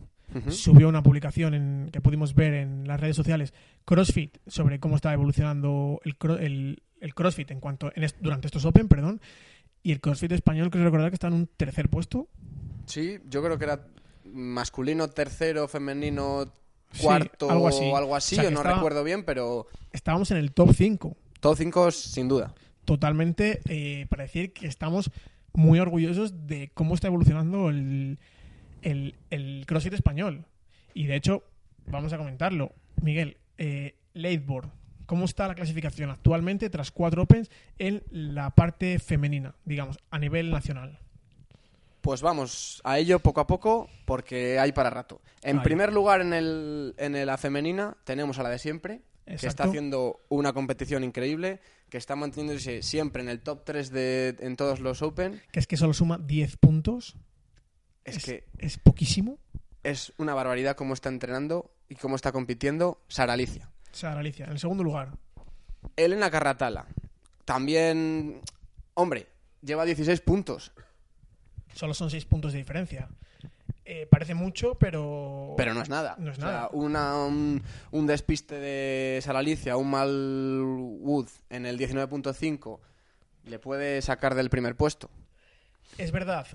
Subió 0.49 0.87
una 0.89 1.03
publicación 1.03 1.53
en- 1.53 1.89
que 1.91 2.01
pudimos 2.01 2.33
ver 2.35 2.53
en 2.53 2.87
las 2.87 2.99
redes 2.99 3.15
sociales 3.15 3.53
CrossFit 3.85 4.37
sobre 4.47 4.79
cómo 4.79 4.95
está 4.95 5.11
evolucionando 5.13 5.99
el, 6.05 6.17
cro- 6.17 6.39
el- 6.39 6.81
el 7.01 7.13
CrossFit 7.13 7.51
en 7.51 7.59
cuanto 7.59 7.91
en 7.95 8.03
est- 8.03 8.17
durante 8.21 8.47
estos 8.47 8.63
Open, 8.65 8.87
perdón. 8.87 9.19
Y 9.83 9.91
el 9.91 9.99
CrossFit 9.99 10.31
español 10.31 10.69
creo 10.69 10.83
recordar 10.85 11.09
que 11.09 11.15
está 11.15 11.27
en 11.27 11.33
un 11.33 11.47
tercer 11.47 11.89
puesto. 11.89 12.27
Sí, 12.85 13.17
yo 13.29 13.41
creo 13.43 13.57
que 13.57 13.65
era 13.65 13.87
masculino 14.25 15.07
tercero, 15.09 15.67
femenino 15.67 16.45
Sí, 16.91 17.03
cuarto 17.03 17.49
algo 17.49 17.67
así. 17.67 17.83
o 17.83 17.97
algo 17.97 18.15
así, 18.15 18.35
O 18.35 18.37
sea, 18.37 18.43
o 18.45 18.47
que 18.49 18.53
no 18.53 18.59
estaba- 18.59 18.75
recuerdo 18.75 19.03
bien, 19.03 19.23
pero 19.25 19.67
Estábamos 19.91 20.29
en 20.31 20.37
el 20.37 20.51
top 20.51 20.73
5. 20.73 21.17
todo 21.39 21.55
cinco 21.55 21.89
sin 21.91 22.27
duda. 22.27 22.53
Totalmente 22.85 23.61
eh, 23.67 24.05
para 24.09 24.23
decir 24.23 24.53
que 24.53 24.67
estamos 24.67 25.09
muy 25.53 25.79
orgullosos 25.79 26.47
de 26.47 26.69
cómo 26.73 26.93
está 26.95 27.07
evolucionando 27.07 27.69
el, 27.69 28.19
el, 28.81 29.15
el 29.29 29.65
CrossFit 29.67 29.93
español. 29.93 30.45
Y 30.93 31.05
de 31.05 31.15
hecho, 31.15 31.43
vamos 31.87 32.13
a 32.13 32.17
comentarlo. 32.17 32.73
Miguel, 33.01 33.37
eh, 33.57 33.95
¿cómo 35.05 35.25
está 35.25 35.47
la 35.47 35.55
clasificación 35.55 36.09
actualmente 36.09 36.69
tras 36.69 36.91
cuatro 36.91 37.23
Opens 37.23 37.49
en 37.77 38.03
la 38.11 38.51
parte 38.51 38.99
femenina, 38.99 39.55
digamos, 39.65 39.99
a 40.09 40.19
nivel 40.19 40.51
nacional? 40.51 40.99
Pues 42.01 42.21
vamos 42.21 42.81
a 42.83 42.97
ello 42.97 43.19
poco 43.19 43.41
a 43.41 43.47
poco 43.47 43.87
porque 44.05 44.57
hay 44.57 44.71
para 44.71 44.89
rato. 44.89 45.21
En 45.43 45.61
primer 45.61 45.93
lugar 45.93 46.21
en, 46.21 46.33
el, 46.33 46.95
en 46.97 47.25
la 47.25 47.37
femenina 47.37 47.95
tenemos 48.03 48.39
a 48.39 48.43
la 48.43 48.49
de 48.49 48.57
siempre, 48.57 49.01
que 49.25 49.47
está 49.47 49.65
haciendo 49.65 50.21
una 50.29 50.51
competición 50.51 51.03
increíble, 51.03 51.59
que 51.89 51.97
está 51.97 52.15
manteniéndose 52.15 52.81
siempre 52.81 53.21
en 53.21 53.29
el 53.29 53.41
top 53.41 53.63
3 53.65 53.91
de, 53.91 54.35
en 54.39 54.55
todos 54.55 54.79
los 54.79 55.01
Open. 55.01 55.41
Que 55.51 55.59
es 55.59 55.67
que 55.67 55.77
solo 55.77 55.93
suma 55.93 56.17
10 56.17 56.57
puntos. 56.57 57.17
Es, 58.05 58.23
que 58.23 58.45
es 58.57 58.77
poquísimo. 58.77 59.37
es 59.83 60.13
una 60.17 60.33
barbaridad 60.33 60.75
cómo 60.75 60.93
está 60.93 61.09
entrenando 61.09 61.71
y 61.89 61.95
cómo 61.95 62.15
está 62.15 62.31
compitiendo 62.31 63.01
Sara 63.07 63.33
Alicia. 63.33 63.69
Sara 63.91 64.19
Alicia, 64.19 64.45
en 64.45 64.51
el 64.51 64.59
segundo 64.59 64.83
lugar. 64.83 65.11
Elena 65.95 66.29
Carratala, 66.31 66.85
también, 67.45 68.41
hombre, 68.93 69.27
lleva 69.61 69.85
16 69.85 70.21
puntos, 70.21 70.71
Solo 71.73 71.93
son 71.93 72.09
6 72.09 72.25
puntos 72.25 72.51
de 72.51 72.59
diferencia. 72.59 73.07
Eh, 73.85 74.05
parece 74.09 74.35
mucho, 74.35 74.75
pero... 74.75 75.53
pero 75.57 75.73
no 75.73 75.81
es 75.81 75.89
nada. 75.89 76.15
No 76.19 76.31
es 76.31 76.37
O 76.37 76.41
sea, 76.41 76.49
nada. 76.51 76.69
una, 76.73 77.15
un, 77.17 77.63
un 77.91 78.07
despiste 78.07 78.55
de 78.55 79.19
Sara 79.21 79.39
Alicia, 79.39 79.77
un 79.77 79.89
mal 79.89 80.61
Wood 80.99 81.27
en 81.49 81.65
el 81.65 81.79
19.5 81.79 82.79
le 83.45 83.59
puede 83.59 84.01
sacar 84.01 84.35
del 84.35 84.49
primer 84.49 84.75
puesto. 84.75 85.09
Es 85.97 86.11
verdad 86.11 86.45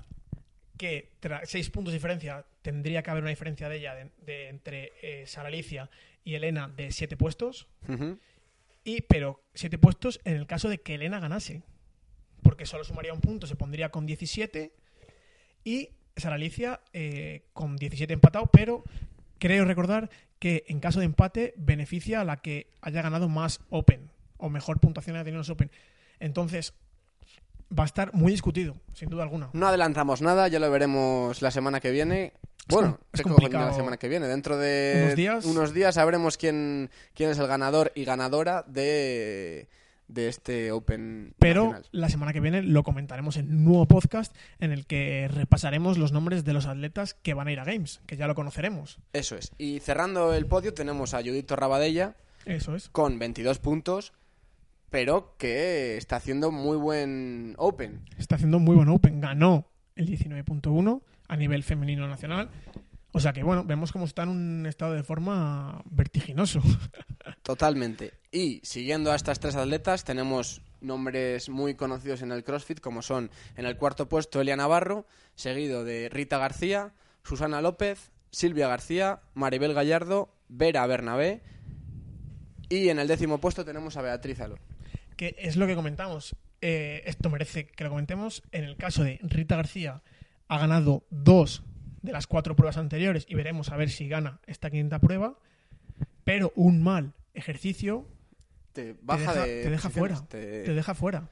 que 0.77 1.11
seis 1.43 1.69
puntos 1.69 1.91
de 1.91 1.97
diferencia 1.97 2.45
tendría 2.61 3.03
que 3.03 3.11
haber 3.11 3.23
una 3.23 3.29
diferencia 3.29 3.69
de 3.69 3.77
ella 3.77 3.95
de, 3.95 4.11
de 4.25 4.49
entre 4.49 4.93
eh, 5.01 5.27
Sara 5.27 5.47
Alicia 5.47 5.89
y 6.23 6.35
Elena 6.35 6.67
de 6.67 6.91
siete 6.91 7.17
puestos. 7.17 7.67
Y, 8.83 9.01
pero 9.01 9.43
siete 9.53 9.77
puestos 9.77 10.19
en 10.23 10.35
el 10.35 10.47
caso 10.47 10.69
de 10.69 10.79
que 10.79 10.95
Elena 10.95 11.19
ganase. 11.19 11.63
Porque 12.41 12.65
solo 12.65 12.83
sumaría 12.83 13.13
un 13.13 13.21
punto, 13.21 13.47
se 13.47 13.55
pondría 13.55 13.89
con 13.89 14.05
17. 14.05 14.73
Y 15.63 15.89
Sara 16.15 16.35
Alicia 16.35 16.81
eh, 16.93 17.43
con 17.53 17.75
17 17.75 18.13
empatado, 18.13 18.47
pero 18.47 18.83
creo 19.39 19.65
recordar 19.65 20.09
que 20.39 20.65
en 20.67 20.79
caso 20.79 20.99
de 20.99 21.05
empate 21.05 21.53
beneficia 21.57 22.21
a 22.21 22.25
la 22.25 22.37
que 22.37 22.67
haya 22.81 23.01
ganado 23.01 23.27
más 23.29 23.59
Open 23.69 24.09
o 24.37 24.49
mejor 24.49 24.79
puntuación 24.79 25.15
haya 25.15 25.23
tenido 25.23 25.37
en 25.37 25.39
los 25.39 25.49
Open. 25.49 25.71
Entonces 26.19 26.73
va 27.77 27.83
a 27.83 27.85
estar 27.85 28.13
muy 28.13 28.31
discutido, 28.31 28.75
sin 28.93 29.09
duda 29.09 29.23
alguna. 29.23 29.49
No 29.53 29.67
adelantamos 29.67 30.21
nada, 30.21 30.47
ya 30.47 30.59
lo 30.59 30.69
veremos 30.71 31.41
la 31.41 31.51
semana 31.51 31.79
que 31.79 31.91
viene. 31.91 32.33
Bueno, 32.69 32.99
es 33.13 33.19
¿qué 33.19 33.23
cojones 33.23 33.43
complicado. 33.43 33.69
la 33.69 33.73
semana 33.75 33.97
que 33.97 34.09
viene? 34.09 34.27
Dentro 34.27 34.57
de 34.57 35.01
Unos 35.05 35.15
días. 35.15 35.45
unos 35.45 35.73
días 35.73 35.95
sabremos 35.95 36.37
quién, 36.37 36.89
quién 37.13 37.29
es 37.29 37.37
el 37.39 37.47
ganador 37.47 37.93
y 37.95 38.03
ganadora 38.03 38.63
de, 38.67 39.69
de 40.09 40.27
este 40.27 40.73
Open 40.73 41.33
Pero 41.39 41.63
nacional. 41.63 41.85
la 41.91 42.09
semana 42.09 42.33
que 42.33 42.41
viene 42.41 42.61
lo 42.63 42.83
comentaremos 42.83 43.37
en 43.37 43.49
un 43.49 43.63
nuevo 43.63 43.85
podcast 43.87 44.35
en 44.59 44.73
el 44.73 44.85
que 44.85 45.29
repasaremos 45.33 45.97
los 45.97 46.11
nombres 46.11 46.43
de 46.43 46.51
los 46.51 46.65
atletas 46.65 47.13
que 47.13 47.33
van 47.33 47.47
a 47.47 47.53
ir 47.53 47.59
a 47.61 47.63
Games, 47.63 48.01
que 48.05 48.17
ya 48.17 48.27
lo 48.27 48.35
conoceremos. 48.35 48.99
Eso 49.13 49.37
es. 49.37 49.53
Y 49.57 49.79
cerrando 49.79 50.33
el 50.33 50.45
podio 50.45 50.73
tenemos 50.73 51.13
a 51.13 51.19
Judito 51.19 51.55
Rabadella 51.55 52.15
Eso 52.45 52.75
es. 52.75 52.89
con 52.89 53.17
22 53.17 53.59
puntos, 53.59 54.11
pero 54.89 55.35
que 55.37 55.97
está 55.97 56.15
haciendo 56.17 56.51
muy 56.51 56.77
buen 56.77 57.55
Open. 57.57 58.05
Está 58.17 58.35
haciendo 58.35 58.59
muy 58.59 58.75
buen 58.75 58.89
Open. 58.89 59.19
Ganó 59.19 59.67
el 59.95 60.07
19.1 60.07 61.01
a 61.27 61.35
nivel 61.35 61.63
femenino 61.63 62.07
nacional. 62.07 62.49
O 63.11 63.19
sea 63.19 63.33
que, 63.33 63.43
bueno, 63.43 63.63
vemos 63.63 63.91
cómo 63.91 64.05
está 64.05 64.23
en 64.23 64.29
un 64.29 64.65
estado 64.67 64.93
de 64.93 65.03
forma 65.03 65.81
vertiginoso. 65.89 66.61
Totalmente. 67.41 68.13
Y 68.31 68.61
siguiendo 68.63 69.11
a 69.11 69.15
estas 69.15 69.39
tres 69.39 69.55
atletas, 69.55 70.03
tenemos 70.03 70.61
nombres 70.81 71.49
muy 71.49 71.75
conocidos 71.75 72.21
en 72.21 72.31
el 72.31 72.43
CrossFit, 72.43 72.79
como 72.79 73.01
son 73.01 73.31
en 73.55 73.65
el 73.65 73.77
cuarto 73.77 74.07
puesto 74.07 74.39
Elia 74.39 74.55
Navarro, 74.55 75.07
seguido 75.35 75.83
de 75.83 76.09
Rita 76.09 76.37
García, 76.37 76.93
Susana 77.23 77.61
López, 77.61 78.11
Silvia 78.29 78.67
García, 78.67 79.21
Maribel 79.33 79.73
Gallardo, 79.73 80.29
Vera 80.47 80.85
Bernabé. 80.85 81.41
Y 82.69 82.89
en 82.89 82.99
el 82.99 83.07
décimo 83.07 83.39
puesto 83.39 83.65
tenemos 83.65 83.97
a 83.97 84.01
Beatriz 84.01 84.39
Alor. 84.41 84.59
Que 85.17 85.35
es 85.39 85.57
lo 85.57 85.67
que 85.67 85.75
comentamos. 85.75 86.35
Eh, 86.61 87.03
esto 87.05 87.29
merece 87.29 87.67
que 87.67 87.83
lo 87.83 87.89
comentemos. 87.89 88.41
En 88.51 88.63
el 88.63 88.77
caso 88.77 89.03
de 89.03 89.19
Rita 89.23 89.55
García, 89.57 90.01
ha 90.47 90.57
ganado 90.57 91.05
dos 91.09 91.63
de 92.01 92.11
las 92.13 92.25
cuatro 92.27 92.55
pruebas 92.55 92.77
anteriores 92.77 93.25
y 93.27 93.35
veremos 93.35 93.69
a 93.69 93.75
ver 93.77 93.89
si 93.89 94.07
gana 94.07 94.39
esta 94.47 94.69
quinta 94.69 94.99
prueba. 94.99 95.37
Pero 96.23 96.53
un 96.55 96.81
mal 96.81 97.13
ejercicio 97.33 98.07
Te 98.73 98.93
te 98.93 98.99
baja 99.01 99.33
deja, 99.33 99.45
de 99.45 99.63
te 99.63 99.69
deja 99.69 99.89
fuera. 99.89 100.27
te- 100.27 100.63
Te 100.63 100.73
deja 100.73 100.93
fuera. 100.95 101.29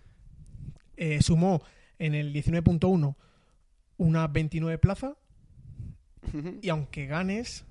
Eh, 0.98 1.22
sumó 1.22 1.62
en 2.00 2.14
el 2.16 2.34
19.1 2.34 3.16
una 3.98 4.28
29 4.28 4.78
plaza 4.78 5.16
y 6.62 6.70
aunque 6.70 7.06
ganes, 7.06 7.66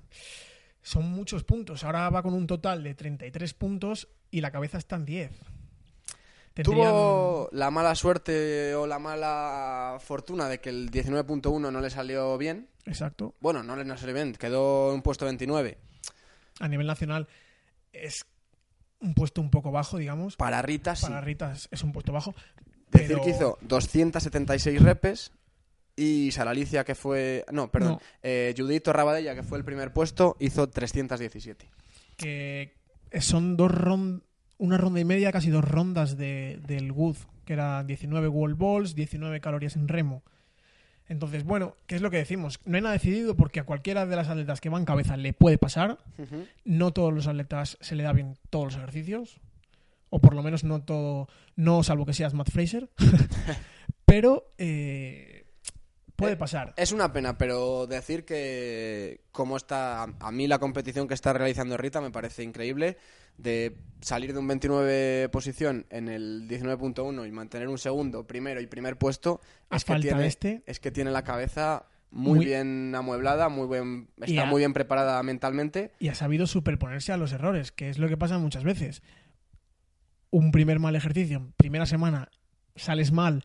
son 0.81 1.11
muchos 1.11 1.43
puntos. 1.43 1.83
Ahora 1.83 2.09
va 2.09 2.23
con 2.23 2.33
un 2.33 2.47
total 2.47 2.83
de 2.83 2.95
33 2.95 3.53
puntos 3.53 4.07
y 4.31 4.41
la 4.41 4.51
cabeza 4.51 4.77
está 4.77 4.95
en 4.95 5.05
10. 5.05 5.31
Tendrían- 6.55 6.87
Tuvo 6.89 7.49
la 7.51 7.69
mala 7.69 7.93
suerte 7.95 8.73
o 8.75 8.87
la 8.87 8.97
mala 8.97 9.97
fortuna 9.99 10.47
de 10.47 10.59
que 10.61 10.69
el 10.69 10.89
19.1 10.89 11.69
no 11.71 11.81
le 11.81 11.89
salió 11.89 12.37
bien. 12.37 12.69
Exacto. 12.85 13.35
Bueno, 13.41 13.61
no 13.61 13.75
le 13.75 13.83
no 13.85 13.97
salió 13.97 14.15
bien, 14.15 14.33
quedó 14.33 14.93
en 14.95 15.01
puesto 15.01 15.25
29. 15.25 15.77
A 16.61 16.67
nivel 16.69 16.87
nacional 16.87 17.27
es 17.91 18.25
un 19.01 19.13
puesto 19.13 19.41
un 19.41 19.51
poco 19.51 19.71
bajo, 19.71 19.97
digamos. 19.97 20.37
Para 20.37 20.61
Rita, 20.61 20.95
sí. 20.95 21.05
Para 21.07 21.19
Rita 21.21 21.51
es, 21.51 21.67
es 21.71 21.83
un 21.83 21.91
puesto 21.91 22.13
bajo. 22.13 22.33
Decir 22.89 23.07
pero- 23.09 23.21
que 23.23 23.29
hizo 23.31 23.57
276 23.61 24.81
repes 24.81 25.31
y 25.97 26.31
Sara 26.31 26.51
Alicia, 26.51 26.85
que 26.85 26.95
fue. 26.95 27.43
No, 27.51 27.69
perdón. 27.69 27.93
No. 27.93 28.01
eh, 28.23 28.53
Judito 28.57 28.93
Rabadella, 28.93 29.35
que 29.35 29.43
fue 29.43 29.57
el 29.57 29.65
primer 29.65 29.91
puesto, 29.91 30.37
hizo 30.39 30.69
317. 30.69 31.69
que 32.15 32.73
son 33.19 33.57
dos 33.57 33.71
ron- 33.71 34.23
una 34.57 34.77
ronda 34.77 34.99
y 34.99 35.05
media, 35.05 35.31
casi 35.31 35.49
dos 35.49 35.63
rondas 35.65 36.17
de, 36.17 36.59
del 36.65 36.91
Wood, 36.91 37.17
que 37.45 37.53
era 37.53 37.83
19 37.83 38.27
wall 38.27 38.55
balls, 38.55 38.95
19 38.95 39.39
calorías 39.41 39.75
en 39.75 39.87
remo. 39.87 40.23
Entonces, 41.07 41.43
bueno, 41.43 41.75
¿qué 41.85 41.95
es 41.95 42.01
lo 42.01 42.09
que 42.09 42.17
decimos? 42.17 42.59
No 42.65 42.77
hay 42.77 42.81
nada 42.81 42.93
decidido 42.93 43.35
porque 43.35 43.59
a 43.59 43.63
cualquiera 43.63 44.05
de 44.07 44.15
las 44.15 44.27
atletas 44.27 44.59
que 44.59 44.69
van 44.69 44.85
cabeza 44.85 45.17
le 45.17 45.33
puede 45.33 45.57
pasar. 45.59 45.99
No 46.63 46.93
todos 46.93 47.13
los 47.13 47.27
atletas 47.27 47.77
se 47.79 47.95
le 47.95 48.01
da 48.03 48.11
bien 48.13 48.37
todos 48.49 48.65
los 48.65 48.75
ejercicios. 48.77 49.39
O 50.09 50.19
por 50.19 50.33
lo 50.33 50.41
menos 50.41 50.63
no 50.63 50.81
todo, 50.81 51.27
no 51.55 51.83
salvo 51.83 52.05
que 52.07 52.13
seas 52.13 52.33
Matt 52.33 52.49
Fraser. 52.49 52.89
Pero 54.05 54.51
eh, 54.57 55.45
puede 56.15 56.33
Eh, 56.33 56.37
pasar. 56.37 56.73
Es 56.77 56.91
una 56.91 57.11
pena, 57.11 57.37
pero 57.37 57.87
decir 57.87 58.23
que 58.25 59.21
como 59.31 59.57
está 59.57 60.03
a- 60.03 60.13
a 60.19 60.31
mí 60.31 60.47
la 60.47 60.59
competición 60.59 61.07
que 61.07 61.13
está 61.13 61.33
realizando 61.33 61.75
Rita 61.77 62.01
me 62.01 62.11
parece 62.11 62.43
increíble 62.43 62.97
de 63.37 63.77
salir 64.01 64.33
de 64.33 64.39
un 64.39 64.47
29 64.47 65.29
posición 65.29 65.85
en 65.89 66.07
el 66.09 66.47
19.1 66.47 67.27
y 67.27 67.31
mantener 67.31 67.67
un 67.69 67.77
segundo, 67.77 68.27
primero 68.27 68.61
y 68.61 68.67
primer 68.67 68.97
puesto 68.97 69.41
es 69.71 69.83
que 69.83 69.95
tiene 69.99 70.27
este. 70.27 70.63
es 70.67 70.79
que 70.79 70.91
tiene 70.91 71.11
la 71.11 71.23
cabeza 71.23 71.87
muy, 72.11 72.37
Muy- 72.37 72.45
bien 72.45 72.93
amueblada, 72.95 73.49
muy 73.49 73.65
buen, 73.67 74.09
Y 74.25 74.31
está 74.31 74.45
muy 74.45 74.59
bien 74.61 74.73
preparada 74.73 75.21
mentalmente. 75.23 75.91
y 75.99 76.07
ha 76.09 76.15
sabido 76.15 76.47
superponerse 76.47 77.11
a 77.11 77.17
los 77.17 77.33
errores, 77.33 77.71
que 77.71 77.89
es 77.89 77.97
lo 77.97 78.07
que 78.07 78.15
pasa 78.15 78.37
muchas 78.37 78.63
veces. 78.63 79.01
Un 80.29 80.51
primer 80.51 80.79
mal 80.79 80.95
ejercicio, 80.95 81.51
primera 81.57 81.85
semana, 81.85 82.29
sales 82.75 83.11
mal, 83.11 83.43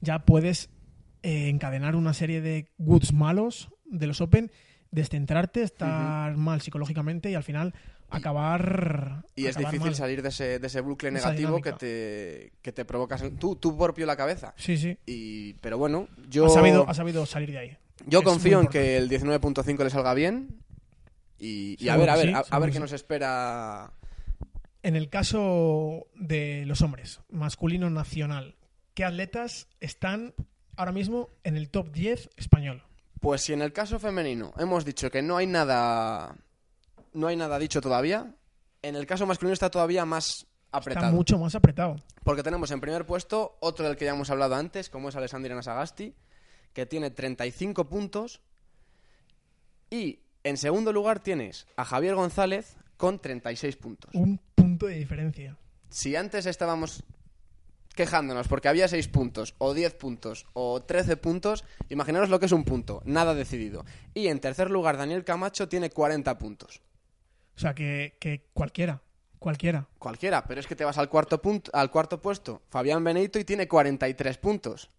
ya 0.00 0.24
puedes 0.24 0.68
eh, 1.22 1.48
encadenar 1.48 1.96
una 1.96 2.12
serie 2.12 2.40
de 2.40 2.70
goods 2.78 3.12
malos 3.12 3.70
de 3.84 4.06
los 4.06 4.20
Open, 4.20 4.50
descentrarte, 4.94 5.62
estar 5.62 6.36
mal 6.36 6.60
psicológicamente 6.60 7.30
y 7.30 7.34
al 7.34 7.42
final 7.42 7.74
acabar. 8.10 9.24
Y 9.34 9.46
es 9.46 9.56
difícil 9.56 9.80
mal. 9.80 9.94
salir 9.94 10.22
de 10.22 10.28
ese, 10.28 10.58
de 10.58 10.66
ese 10.66 10.80
bucle 10.80 11.10
negativo 11.10 11.60
que 11.60 11.72
te, 11.72 12.52
que 12.62 12.72
te 12.72 12.84
provocas 12.84 13.22
tú, 13.38 13.56
tú 13.56 13.76
propio 13.76 14.06
la 14.06 14.16
cabeza. 14.16 14.54
Sí, 14.56 14.76
sí. 14.76 14.96
Y, 15.06 15.54
pero 15.54 15.78
bueno, 15.78 16.08
yo, 16.28 16.46
Ha, 16.46 16.50
sabido, 16.50 16.88
ha 16.88 16.94
sabido 16.94 17.26
salir 17.26 17.50
de 17.50 17.58
ahí. 17.58 17.76
yo 18.06 18.20
es 18.20 18.24
confío 18.24 18.60
en 18.60 18.68
que 18.68 18.96
el 18.96 19.10
19.5 19.10 19.82
le 19.82 19.90
salga 19.90 20.14
bien. 20.14 20.60
Y, 21.38 21.76
y 21.84 21.88
a 21.88 21.96
ver, 21.96 22.10
a 22.10 22.16
ver, 22.16 22.28
sí, 22.28 22.34
a, 22.48 22.58
ver 22.58 22.70
qué 22.70 22.74
sí. 22.76 22.80
nos 22.80 22.92
espera. 22.92 23.92
En 24.82 24.96
el 24.96 25.08
caso 25.08 26.06
de 26.14 26.64
los 26.66 26.82
hombres, 26.82 27.20
masculino 27.30 27.90
nacional, 27.90 28.54
¿qué 28.94 29.04
atletas 29.04 29.68
están 29.80 30.34
ahora 30.76 30.92
mismo 30.92 31.30
en 31.42 31.56
el 31.56 31.70
top 31.70 31.90
10 31.90 32.30
español? 32.36 32.82
Pues 33.24 33.40
si 33.40 33.54
en 33.54 33.62
el 33.62 33.72
caso 33.72 33.98
femenino 33.98 34.52
hemos 34.58 34.84
dicho 34.84 35.10
que 35.10 35.22
no 35.22 35.38
hay 35.38 35.46
nada. 35.46 36.36
No 37.14 37.26
hay 37.26 37.36
nada 37.36 37.58
dicho 37.58 37.80
todavía. 37.80 38.34
En 38.82 38.96
el 38.96 39.06
caso 39.06 39.24
masculino 39.24 39.54
está 39.54 39.70
todavía 39.70 40.04
más 40.04 40.46
apretado. 40.70 41.06
Está 41.06 41.16
mucho 41.16 41.38
más 41.38 41.54
apretado. 41.54 41.96
Porque 42.22 42.42
tenemos 42.42 42.70
en 42.70 42.82
primer 42.82 43.06
puesto 43.06 43.56
otro 43.60 43.86
del 43.86 43.96
que 43.96 44.04
ya 44.04 44.10
hemos 44.10 44.28
hablado 44.28 44.56
antes, 44.56 44.90
como 44.90 45.08
es 45.08 45.16
Alessandria 45.16 45.54
Nasagasti, 45.54 46.14
que 46.74 46.84
tiene 46.84 47.10
35 47.10 47.88
puntos. 47.88 48.42
Y 49.88 50.18
en 50.42 50.58
segundo 50.58 50.92
lugar 50.92 51.20
tienes 51.20 51.66
a 51.76 51.86
Javier 51.86 52.16
González 52.16 52.76
con 52.98 53.20
36 53.20 53.76
puntos. 53.76 54.10
Un 54.12 54.38
punto 54.54 54.84
de 54.84 54.96
diferencia. 54.96 55.56
Si 55.88 56.14
antes 56.14 56.44
estábamos 56.44 57.02
quejándonos 57.94 58.48
porque 58.48 58.68
había 58.68 58.88
6 58.88 59.08
puntos, 59.08 59.54
o 59.58 59.74
10 59.74 59.94
puntos, 59.94 60.46
o 60.52 60.82
13 60.82 61.16
puntos, 61.16 61.64
imaginaros 61.88 62.28
lo 62.28 62.40
que 62.40 62.46
es 62.46 62.52
un 62.52 62.64
punto, 62.64 63.02
nada 63.04 63.34
decidido. 63.34 63.84
Y 64.12 64.28
en 64.28 64.40
tercer 64.40 64.70
lugar, 64.70 64.96
Daniel 64.96 65.24
Camacho 65.24 65.68
tiene 65.68 65.90
40 65.90 66.38
puntos. 66.38 66.82
O 67.56 67.60
sea, 67.60 67.74
que, 67.74 68.16
que 68.20 68.48
cualquiera, 68.52 69.02
cualquiera. 69.38 69.86
Cualquiera, 69.98 70.44
pero 70.44 70.60
es 70.60 70.66
que 70.66 70.76
te 70.76 70.84
vas 70.84 70.98
al 70.98 71.08
cuarto, 71.08 71.40
punto, 71.40 71.70
al 71.72 71.90
cuarto 71.90 72.20
puesto, 72.20 72.62
Fabián 72.68 73.04
Benito, 73.04 73.38
y 73.38 73.44
tiene 73.44 73.68
43 73.68 74.38
puntos. 74.38 74.90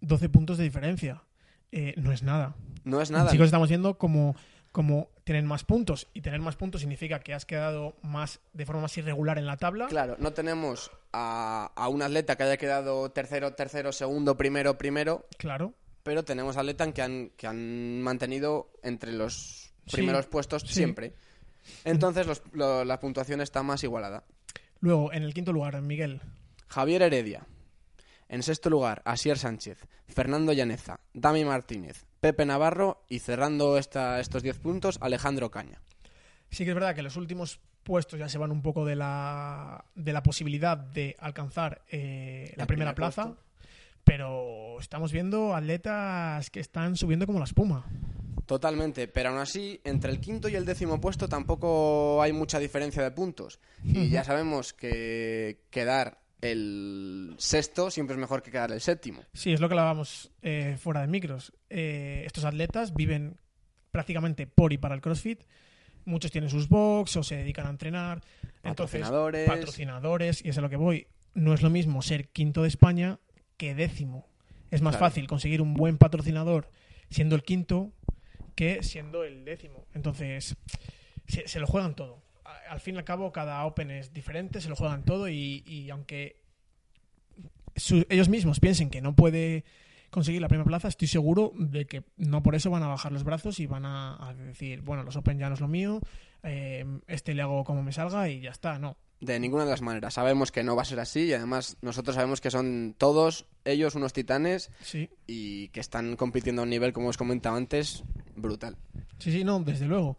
12 0.00 0.28
puntos 0.28 0.58
de 0.58 0.64
diferencia. 0.64 1.22
Eh, 1.70 1.94
no 1.96 2.12
es 2.12 2.22
nada. 2.22 2.54
No 2.84 3.00
es 3.00 3.10
nada. 3.10 3.30
Chicos, 3.30 3.46
estamos 3.46 3.68
yendo 3.68 3.96
como, 3.96 4.36
como 4.72 5.08
tienen 5.24 5.46
más 5.46 5.64
puntos. 5.64 6.08
Y 6.14 6.20
tener 6.20 6.40
más 6.40 6.56
puntos 6.56 6.80
significa 6.80 7.20
que 7.20 7.34
has 7.34 7.44
quedado 7.46 7.96
más 8.02 8.40
de 8.52 8.66
forma 8.66 8.82
más 8.82 8.96
irregular 8.98 9.38
en 9.38 9.46
la 9.46 9.56
tabla. 9.56 9.86
Claro, 9.88 10.16
no 10.18 10.32
tenemos 10.32 10.90
a, 11.12 11.70
a 11.74 11.88
un 11.88 12.02
atleta 12.02 12.36
que 12.36 12.42
haya 12.44 12.56
quedado 12.56 13.10
tercero, 13.10 13.54
tercero, 13.54 13.92
segundo, 13.92 14.36
primero, 14.36 14.78
primero, 14.78 15.26
Claro. 15.38 15.74
pero 16.02 16.24
tenemos 16.24 16.56
atletas 16.56 16.92
que 16.92 17.02
han, 17.02 17.30
que 17.36 17.46
han 17.46 18.00
mantenido 18.02 18.70
entre 18.82 19.12
los 19.12 19.72
Sí, 19.86 19.96
primeros 19.96 20.26
puestos 20.26 20.62
sí. 20.62 20.74
siempre. 20.74 21.14
Entonces 21.84 22.26
los- 22.26 22.42
lo- 22.52 22.84
la 22.84 22.98
puntuación 23.00 23.40
está 23.40 23.62
más 23.62 23.82
igualada. 23.84 24.24
Luego, 24.80 25.12
en 25.12 25.22
el 25.22 25.32
quinto 25.34 25.52
lugar, 25.52 25.80
Miguel. 25.80 26.20
Javier 26.68 27.02
Heredia. 27.02 27.46
En 28.28 28.42
sexto 28.42 28.70
lugar, 28.70 29.02
Asier 29.04 29.38
Sánchez, 29.38 29.86
Fernando 30.08 30.52
Llaneza, 30.52 31.00
Dami 31.12 31.44
Martínez, 31.44 32.06
Pepe 32.22 32.46
Navarro 32.46 33.02
y 33.08 33.18
cerrando 33.18 33.76
esta, 33.76 34.20
estos 34.20 34.44
10 34.44 34.60
puntos, 34.60 34.96
Alejandro 35.00 35.50
Caña. 35.50 35.82
Sí 36.50 36.62
que 36.62 36.70
es 36.70 36.74
verdad 36.74 36.94
que 36.94 37.02
los 37.02 37.16
últimos 37.16 37.58
puestos 37.82 38.16
ya 38.16 38.28
se 38.28 38.38
van 38.38 38.52
un 38.52 38.62
poco 38.62 38.84
de 38.86 38.94
la, 38.94 39.84
de 39.96 40.12
la 40.12 40.22
posibilidad 40.22 40.78
de 40.78 41.16
alcanzar 41.18 41.82
eh, 41.90 42.54
la 42.56 42.66
primera 42.66 42.92
primer 42.92 42.94
plaza. 42.94 43.24
puesto. 43.24 43.42
Pero 44.04 44.78
estamos 44.78 45.10
viendo 45.10 45.56
atletas 45.56 46.48
que 46.50 46.60
están 46.60 46.94
subiendo 46.94 47.26
como 47.26 47.40
la 47.40 47.44
espuma. 47.44 47.86
Totalmente, 48.46 49.08
pero 49.08 49.30
aún 49.30 49.38
así, 49.38 49.80
entre 49.82 50.12
el 50.12 50.20
quinto 50.20 50.48
y 50.48 50.54
el 50.54 50.64
décimo 50.64 51.00
puesto 51.00 51.28
tampoco 51.28 52.22
hay 52.22 52.32
mucha 52.32 52.60
diferencia 52.60 53.02
de 53.02 53.10
puntos. 53.10 53.58
Y 53.82 54.10
ya 54.10 54.22
sabemos 54.22 54.72
que 54.72 55.64
quedar 55.70 56.21
el 56.42 57.34
sexto 57.38 57.90
siempre 57.90 58.14
es 58.14 58.20
mejor 58.20 58.42
que 58.42 58.50
quedar 58.50 58.70
el 58.72 58.80
séptimo. 58.80 59.22
Sí, 59.32 59.52
es 59.52 59.60
lo 59.60 59.68
que 59.68 59.72
hablábamos 59.74 60.30
eh, 60.42 60.76
fuera 60.78 61.00
de 61.00 61.06
micros. 61.06 61.52
Eh, 61.70 62.24
estos 62.26 62.44
atletas 62.44 62.92
viven 62.94 63.38
prácticamente 63.90 64.46
por 64.46 64.72
y 64.72 64.78
para 64.78 64.94
el 64.94 65.00
CrossFit. 65.00 65.40
Muchos 66.04 66.32
tienen 66.32 66.50
sus 66.50 66.68
box 66.68 67.16
o 67.16 67.22
se 67.22 67.36
dedican 67.36 67.66
a 67.66 67.70
entrenar. 67.70 68.22
Entonces, 68.64 69.00
Patrocinadores. 69.02 69.48
patrocinadores, 69.48 70.44
y 70.44 70.48
es 70.48 70.58
a 70.58 70.60
lo 70.60 70.68
que 70.68 70.76
voy. 70.76 71.06
No 71.34 71.54
es 71.54 71.62
lo 71.62 71.70
mismo 71.70 72.02
ser 72.02 72.28
quinto 72.28 72.62
de 72.62 72.68
España 72.68 73.20
que 73.56 73.74
décimo. 73.74 74.26
Es 74.72 74.82
más 74.82 74.96
Claro. 74.96 75.06
fácil 75.10 75.26
conseguir 75.28 75.62
un 75.62 75.74
buen 75.74 75.96
patrocinador 75.98 76.68
siendo 77.10 77.36
el 77.36 77.42
quinto 77.42 77.92
que 78.56 78.82
siendo 78.82 79.22
el 79.22 79.44
décimo. 79.44 79.86
Entonces, 79.94 80.56
se, 81.28 81.46
se 81.46 81.60
lo 81.60 81.66
juegan 81.68 81.94
todo. 81.94 82.20
Al 82.72 82.80
fin 82.80 82.94
y 82.94 82.98
al 82.98 83.04
cabo, 83.04 83.30
cada 83.32 83.64
Open 83.66 83.90
es 83.90 84.12
diferente, 84.14 84.60
se 84.62 84.68
lo 84.70 84.76
juegan 84.76 85.04
todo 85.04 85.28
y, 85.28 85.62
y 85.66 85.90
aunque 85.90 86.40
su- 87.76 88.06
ellos 88.08 88.28
mismos 88.28 88.60
piensen 88.60 88.90
que 88.90 89.00
no 89.02 89.14
puede 89.14 89.64
conseguir 90.10 90.40
la 90.40 90.48
primera 90.48 90.66
plaza, 90.66 90.88
estoy 90.88 91.08
seguro 91.08 91.52
de 91.56 91.86
que 91.86 92.02
no 92.16 92.42
por 92.42 92.54
eso 92.54 92.70
van 92.70 92.82
a 92.82 92.88
bajar 92.88 93.12
los 93.12 93.24
brazos 93.24 93.60
y 93.60 93.66
van 93.66 93.84
a, 93.86 94.28
a 94.28 94.34
decir, 94.34 94.80
bueno, 94.82 95.02
los 95.02 95.16
Open 95.16 95.38
ya 95.38 95.48
no 95.48 95.54
es 95.54 95.60
lo 95.60 95.68
mío, 95.68 96.00
eh, 96.42 96.84
este 97.06 97.34
le 97.34 97.42
hago 97.42 97.64
como 97.64 97.82
me 97.82 97.92
salga 97.92 98.28
y 98.28 98.40
ya 98.40 98.50
está. 98.50 98.78
No, 98.78 98.96
De 99.20 99.38
ninguna 99.40 99.64
de 99.64 99.70
las 99.70 99.80
maneras. 99.82 100.14
Sabemos 100.14 100.50
que 100.52 100.62
no 100.64 100.74
va 100.76 100.82
a 100.82 100.86
ser 100.86 101.00
así 101.00 101.24
y 101.24 101.32
además 101.32 101.76
nosotros 101.82 102.14
sabemos 102.16 102.40
que 102.40 102.50
son 102.50 102.94
todos 102.98 103.46
ellos 103.64 103.94
unos 103.94 104.12
titanes 104.12 104.70
sí, 104.80 105.08
y 105.26 105.68
que 105.68 105.80
están 105.80 106.16
compitiendo 106.16 106.62
a 106.62 106.64
un 106.64 106.70
nivel, 106.70 106.92
como 106.92 107.08
os 107.08 107.16
comentaba 107.16 107.56
antes, 107.56 108.02
brutal. 108.34 108.76
sí, 109.18 109.30
sí, 109.32 109.44
no, 109.44 109.60
desde 109.60 109.86
luego. 109.86 110.16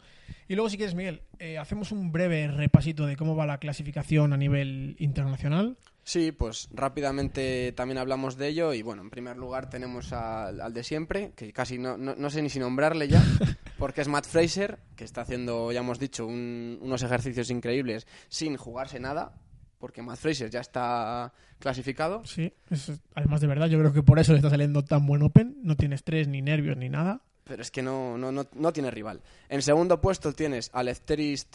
Y 0.48 0.56
luego, 0.56 0.70
si 0.70 0.78
quieres, 0.78 0.96
Miguel, 0.96 1.22
eh, 1.40 1.58
hacemos 1.58 1.92
un 1.92 2.12
breve 2.12 2.48
repasito 2.48 3.06
de 3.06 3.16
cómo 3.16 3.36
va 3.36 3.46
la 3.46 3.60
clasificación 3.60 4.34
a 4.34 4.38
nivel 4.38 4.96
internacional. 5.00 5.78
Sí, 6.06 6.34
pues 6.34 6.68
rápidamente 6.74 7.72
también 7.72 7.98
hablamos 7.98 8.36
de 8.38 8.50
ello 8.50 8.74
y 8.74 8.82
bueno, 8.82 9.02
en 9.02 9.10
primer 9.10 9.38
lugar 9.38 9.70
tenemos 9.70 10.12
al, 10.12 10.60
al 10.60 10.74
de 10.74 10.84
siempre, 10.84 11.32
que 11.36 11.54
casi 11.54 11.78
no, 11.78 11.98
no, 11.98 12.14
no 12.16 12.30
sé 12.30 12.42
ni 12.42 12.50
si 12.50 12.60
nombrarle 12.60 13.08
ya, 13.08 13.24
porque 13.78 14.02
es 14.02 14.10
Matt 14.10 14.26
Fraser, 14.26 14.80
que 14.98 15.06
está 15.06 15.22
haciendo, 15.22 15.72
ya 15.72 15.80
hemos 15.80 16.00
dicho, 16.00 16.28
un- 16.28 16.78
unos 16.82 17.04
ejercicios 17.04 17.50
increíbles 17.50 18.06
sin 18.28 18.58
jugarse 18.58 19.00
nada, 19.00 19.34
porque 19.80 20.02
Matt 20.02 20.18
Fraser 20.20 20.50
ya 20.50 20.60
está 20.60 21.32
clasificado. 21.60 22.26
Sí, 22.26 22.54
es- 22.70 23.00
además 23.16 23.40
de 23.40 23.48
verdad, 23.48 23.68
yo 23.68 23.80
creo 23.80 23.94
que 23.94 24.04
por 24.04 24.20
eso 24.20 24.34
le 24.34 24.40
está 24.40 24.50
saliendo 24.50 24.84
tan 24.84 25.06
buen 25.06 25.22
Open. 25.24 25.56
No 25.64 25.78
tiene 25.78 25.96
estrés, 25.96 26.28
ni 26.28 26.42
nervios, 26.42 26.76
ni 26.76 26.90
nada. 26.90 27.22
Pero 27.44 27.62
es 27.62 27.72
que 27.72 27.82
no, 27.82 28.18
no, 28.18 28.32
no, 28.32 28.48
no 28.54 28.72
tiene 28.74 28.90
rival. 28.92 29.22
En 29.50 29.62
segundo 29.62 30.00
puesto 30.00 30.34
tienes 30.34 30.70
a 30.74 30.82
Lefteris. 30.84 31.46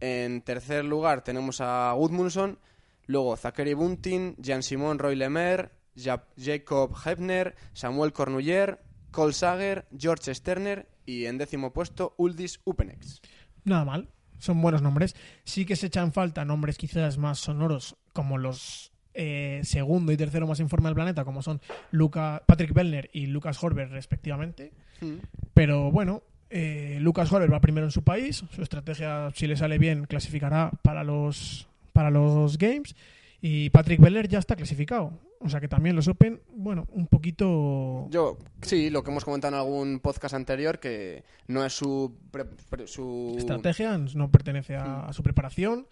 En 0.00 0.42
tercer 0.42 0.84
lugar 0.84 1.22
tenemos 1.24 1.60
a 1.60 1.92
Gudmundsson. 1.92 2.58
Luego 3.06 3.36
Zachary 3.36 3.74
Bunting, 3.74 4.36
Jean-Simon 4.38 4.98
Roy 4.98 5.16
Lemaire, 5.16 5.70
Ja- 5.96 6.24
Jacob 6.38 6.94
Hebner, 7.04 7.54
Samuel 7.74 8.12
Cornuller, 8.12 8.80
Cole 9.10 9.32
Sager, 9.34 9.86
George 9.96 10.34
Sterner 10.34 10.88
y 11.06 11.26
en 11.26 11.36
décimo 11.38 11.72
puesto 11.72 12.14
Uldis 12.16 12.60
Upenex. 12.64 13.20
Nada 13.64 13.84
mal, 13.84 14.08
son 14.38 14.60
buenos 14.62 14.80
nombres. 14.82 15.14
Sí 15.44 15.64
que 15.66 15.76
se 15.76 15.86
echan 15.86 16.12
falta 16.12 16.44
nombres 16.46 16.78
quizás 16.78 17.18
más 17.18 17.38
sonoros, 17.38 17.96
como 18.14 18.38
los 18.38 18.90
eh, 19.14 19.60
segundo 19.64 20.12
y 20.12 20.16
tercero 20.16 20.46
más 20.46 20.60
en 20.60 20.68
forma 20.68 20.88
del 20.88 20.94
planeta, 20.96 21.24
como 21.24 21.40
son 21.42 21.60
Luca, 21.90 22.42
Patrick 22.46 22.72
Bellner 22.74 23.10
y 23.12 23.26
Lucas 23.26 23.62
Horber, 23.62 23.88
respectivamente. 23.90 24.72
Pero 25.54 25.90
bueno, 25.90 26.22
eh, 26.50 26.98
Lucas 27.00 27.30
Horber 27.32 27.52
va 27.52 27.60
primero 27.60 27.86
en 27.86 27.92
su 27.92 28.02
país. 28.02 28.44
Su 28.50 28.62
estrategia, 28.62 29.30
si 29.34 29.46
le 29.46 29.56
sale 29.56 29.78
bien, 29.78 30.04
clasificará 30.06 30.70
para 30.82 31.04
los, 31.04 31.68
para 31.92 32.10
los 32.10 32.58
Games. 32.58 32.94
Y 33.40 33.70
Patrick 33.70 34.00
Bellner 34.00 34.26
ya 34.28 34.38
está 34.38 34.56
clasificado. 34.56 35.12
O 35.40 35.50
sea 35.50 35.60
que 35.60 35.68
también 35.68 35.94
los 35.94 36.08
Open, 36.08 36.40
bueno, 36.56 36.86
un 36.92 37.06
poquito. 37.06 38.08
Yo, 38.08 38.38
sí, 38.62 38.88
lo 38.88 39.04
que 39.04 39.10
hemos 39.10 39.26
comentado 39.26 39.54
en 39.54 39.60
algún 39.60 40.00
podcast 40.00 40.34
anterior, 40.34 40.78
que 40.78 41.22
no 41.48 41.62
es 41.66 41.74
su... 41.74 42.16
pre- 42.30 42.46
pre- 42.70 42.86
su 42.86 43.34
estrategia, 43.36 43.98
no 44.14 44.30
pertenece 44.30 44.76
a, 44.76 45.00
a 45.00 45.12
su 45.12 45.22
preparación. 45.22 45.86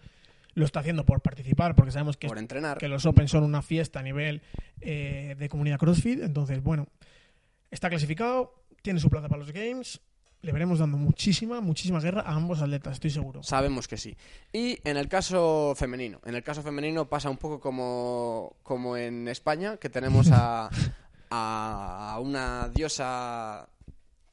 Lo 0.55 0.65
está 0.65 0.81
haciendo 0.81 1.05
por 1.05 1.21
participar, 1.21 1.75
porque 1.75 1.91
sabemos 1.91 2.17
que, 2.17 2.27
por 2.27 2.37
entrenar. 2.37 2.77
que 2.77 2.87
los 2.87 3.05
Open 3.05 3.27
son 3.27 3.43
una 3.43 3.61
fiesta 3.61 3.99
a 3.99 4.03
nivel 4.03 4.41
eh, 4.81 5.35
de 5.37 5.49
comunidad 5.49 5.79
CrossFit. 5.79 6.21
Entonces, 6.21 6.61
bueno, 6.61 6.87
está 7.71 7.89
clasificado, 7.89 8.53
tiene 8.81 8.99
su 8.99 9.09
plaza 9.09 9.27
para 9.29 9.39
los 9.39 9.51
Games. 9.51 9.99
Le 10.41 10.51
veremos 10.51 10.79
dando 10.79 10.97
muchísima, 10.97 11.61
muchísima 11.61 12.01
guerra 12.01 12.21
a 12.21 12.33
ambos 12.33 12.61
atletas, 12.61 12.95
estoy 12.95 13.11
seguro. 13.11 13.41
Sabemos 13.43 13.87
que 13.87 13.95
sí. 13.95 14.15
Y 14.51 14.77
en 14.83 14.97
el 14.97 15.07
caso 15.07 15.73
femenino, 15.75 16.19
en 16.25 16.35
el 16.35 16.43
caso 16.43 16.61
femenino 16.61 17.07
pasa 17.07 17.29
un 17.29 17.37
poco 17.37 17.61
como, 17.61 18.57
como 18.61 18.97
en 18.97 19.29
España, 19.29 19.77
que 19.77 19.89
tenemos 19.89 20.29
a, 20.31 20.69
a 21.31 22.19
una 22.21 22.69
diosa 22.69 23.69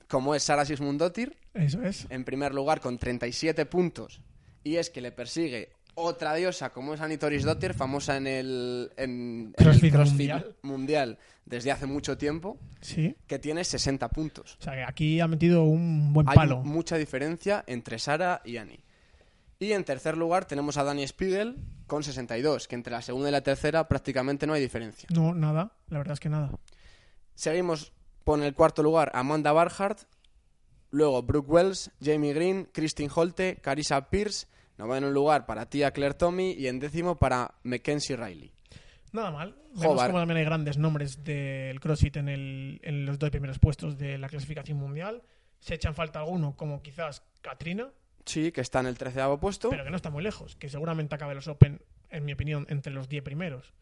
como 0.08 0.34
es 0.34 0.42
Sara 0.42 0.64
Sismundotir, 0.64 1.36
Eso 1.54 1.80
es. 1.82 2.06
en 2.10 2.24
primer 2.24 2.52
lugar 2.52 2.80
con 2.80 2.98
37 2.98 3.64
puntos. 3.66 4.20
Y 4.64 4.76
es 4.76 4.90
que 4.90 5.00
le 5.00 5.12
persigue 5.12 5.70
otra 5.94 6.34
diosa 6.34 6.70
como 6.70 6.94
es 6.94 7.00
Anitoris 7.00 7.44
Dottir, 7.44 7.74
famosa 7.74 8.16
en 8.16 8.26
el, 8.26 8.90
en, 8.96 9.08
en 9.08 9.46
el 9.56 9.64
CrossFit 9.64 9.92
CrossFit 9.92 10.18
mundial. 10.18 10.56
mundial 10.62 11.18
desde 11.44 11.72
hace 11.72 11.86
mucho 11.86 12.16
tiempo, 12.16 12.58
Sí. 12.80 13.16
que 13.26 13.38
tiene 13.38 13.64
60 13.64 14.08
puntos. 14.10 14.56
O 14.60 14.62
sea, 14.62 14.74
que 14.74 14.82
aquí 14.84 15.20
ha 15.20 15.26
metido 15.26 15.64
un 15.64 16.12
buen 16.12 16.28
Hay 16.28 16.34
palo. 16.36 16.58
mucha 16.62 16.96
diferencia 16.96 17.64
entre 17.66 17.98
Sara 17.98 18.40
y 18.44 18.56
Annie. 18.56 18.84
Y 19.58 19.72
en 19.72 19.84
tercer 19.84 20.16
lugar 20.16 20.44
tenemos 20.46 20.76
a 20.78 20.84
Dani 20.84 21.06
Spiegel 21.06 21.56
con 21.86 22.02
62, 22.02 22.68
que 22.68 22.76
entre 22.76 22.92
la 22.92 23.02
segunda 23.02 23.28
y 23.28 23.32
la 23.32 23.42
tercera 23.42 23.88
prácticamente 23.88 24.46
no 24.46 24.52
hay 24.54 24.60
diferencia. 24.62 25.08
No, 25.12 25.34
nada. 25.34 25.72
La 25.88 25.98
verdad 25.98 26.14
es 26.14 26.20
que 26.20 26.28
nada. 26.28 26.50
Seguimos 27.34 27.92
por 28.24 28.40
el 28.42 28.54
cuarto 28.54 28.82
lugar 28.82 29.10
Amanda 29.14 29.52
Barhart, 29.52 30.00
luego 30.90 31.22
Brooke 31.22 31.50
Wells, 31.50 31.90
Jamie 32.02 32.32
Green, 32.32 32.68
Christine 32.72 33.10
Holte, 33.14 33.56
Carissa 33.60 34.08
Pierce, 34.08 34.46
noveno 34.80 35.10
lugar 35.10 35.46
para 35.46 35.66
Tia 35.66 35.92
Claire 35.92 36.14
Tommy 36.14 36.52
y 36.52 36.66
en 36.66 36.80
décimo 36.80 37.16
para 37.16 37.54
Mackenzie 37.62 38.16
Riley. 38.16 38.52
Nada 39.12 39.30
mal. 39.30 39.54
Vemos 39.74 40.02
como 40.04 40.18
también 40.18 40.38
hay 40.38 40.44
grandes 40.44 40.78
nombres 40.78 41.22
del 41.24 41.78
CrossFit 41.80 42.16
en, 42.16 42.28
el, 42.28 42.80
en 42.82 43.06
los 43.06 43.18
dos 43.18 43.30
primeros 43.30 43.58
puestos 43.58 43.98
de 43.98 44.18
la 44.18 44.28
clasificación 44.28 44.78
mundial. 44.78 45.22
Se 45.58 45.74
echan 45.74 45.94
falta 45.94 46.20
alguno, 46.20 46.56
como 46.56 46.80
quizás 46.82 47.22
Katrina, 47.42 47.90
Sí, 48.24 48.52
que 48.52 48.60
está 48.60 48.80
en 48.80 48.86
el 48.86 48.96
treceavo 48.98 49.38
puesto. 49.40 49.70
pero 49.70 49.82
que 49.84 49.90
no 49.90 49.96
está 49.96 50.10
muy 50.10 50.22
lejos. 50.22 50.54
Que 50.56 50.68
seguramente 50.68 51.14
acabe 51.14 51.34
los 51.34 51.48
Open, 51.48 51.80
en 52.10 52.24
mi 52.24 52.32
opinión, 52.32 52.66
entre 52.68 52.92
los 52.92 53.08
10 53.08 53.22
primeros. 53.24 53.72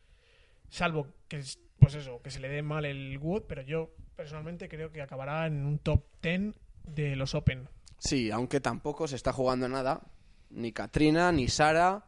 Salvo 0.70 1.08
que, 1.28 1.38
es- 1.38 1.58
pues 1.78 1.94
eso, 1.94 2.20
que 2.22 2.30
se 2.30 2.40
le 2.40 2.48
dé 2.48 2.62
mal 2.62 2.84
el 2.84 3.18
Wood, 3.18 3.42
pero 3.48 3.62
yo 3.62 3.90
personalmente 4.16 4.68
creo 4.68 4.90
que 4.92 5.02
acabará 5.02 5.46
en 5.46 5.64
un 5.66 5.78
top 5.78 6.04
10 6.22 6.54
de 6.84 7.16
los 7.16 7.34
Open. 7.34 7.68
Sí, 7.98 8.30
aunque 8.30 8.61
tampoco 8.61 9.06
se 9.08 9.16
está 9.16 9.32
jugando 9.32 9.68
nada. 9.68 10.00
Ni 10.50 10.72
Katrina, 10.72 11.30
ni 11.32 11.48
Sara, 11.48 12.04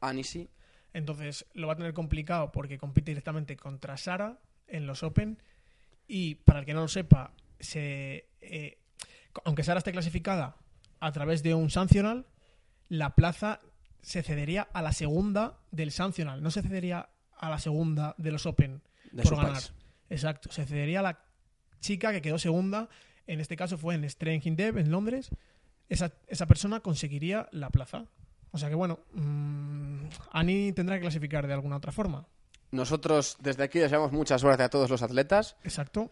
Annie 0.00 0.24
sí. 0.24 0.48
Entonces 0.92 1.46
lo 1.54 1.66
va 1.66 1.74
a 1.74 1.76
tener 1.76 1.92
complicado 1.92 2.52
porque 2.52 2.78
compite 2.78 3.10
directamente 3.10 3.56
contra 3.56 3.96
Sara 3.96 4.38
en 4.66 4.86
los 4.86 5.02
Open. 5.02 5.38
Y 6.08 6.36
para 6.36 6.60
el 6.60 6.66
que 6.66 6.74
no 6.74 6.80
lo 6.80 6.88
sepa, 6.88 7.32
se, 7.58 8.28
eh, 8.40 8.78
aunque 9.44 9.64
Sara 9.64 9.78
esté 9.78 9.92
clasificada 9.92 10.56
a 11.00 11.12
través 11.12 11.42
de 11.42 11.54
un 11.54 11.70
sancional, 11.70 12.26
la 12.88 13.14
plaza 13.14 13.60
se 14.02 14.22
cedería 14.22 14.62
a 14.72 14.82
la 14.82 14.92
segunda 14.92 15.58
del 15.70 15.90
sancional. 15.90 16.42
No 16.42 16.50
se 16.50 16.62
cedería 16.62 17.08
a 17.36 17.50
la 17.50 17.58
segunda 17.58 18.14
de 18.18 18.32
los 18.32 18.46
Open 18.46 18.82
De 19.10 19.22
por 19.22 19.36
ganar. 19.36 19.52
país. 19.52 19.72
Exacto. 20.08 20.50
Se 20.52 20.64
cedería 20.64 21.00
a 21.00 21.02
la 21.02 21.24
chica 21.80 22.12
que 22.12 22.22
quedó 22.22 22.38
segunda. 22.38 22.88
En 23.26 23.40
este 23.40 23.56
caso 23.56 23.76
fue 23.76 23.96
en 23.96 24.08
Strength 24.08 24.46
in 24.46 24.56
Dev, 24.56 24.78
en 24.78 24.90
Londres. 24.90 25.30
Esa, 25.88 26.12
esa 26.26 26.46
persona 26.46 26.80
conseguiría 26.80 27.48
la 27.52 27.70
plaza. 27.70 28.06
O 28.50 28.58
sea 28.58 28.68
que 28.68 28.74
bueno, 28.74 29.00
mm, 29.12 30.04
Ani 30.32 30.72
tendrá 30.72 30.96
que 30.96 31.02
clasificar 31.02 31.46
de 31.46 31.52
alguna 31.52 31.76
otra 31.76 31.92
forma. 31.92 32.26
Nosotros 32.70 33.36
desde 33.40 33.62
aquí 33.62 33.78
deseamos 33.78 34.12
mucha 34.12 34.38
suerte 34.38 34.62
a 34.62 34.68
todos 34.68 34.90
los 34.90 35.02
atletas 35.02 35.56
Exacto. 35.62 36.10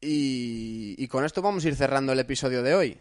y, 0.00 0.94
y 0.96 1.08
con 1.08 1.24
esto 1.24 1.42
vamos 1.42 1.64
a 1.64 1.68
ir 1.68 1.76
cerrando 1.76 2.12
el 2.12 2.20
episodio 2.20 2.62
de 2.62 2.74
hoy. 2.74 2.98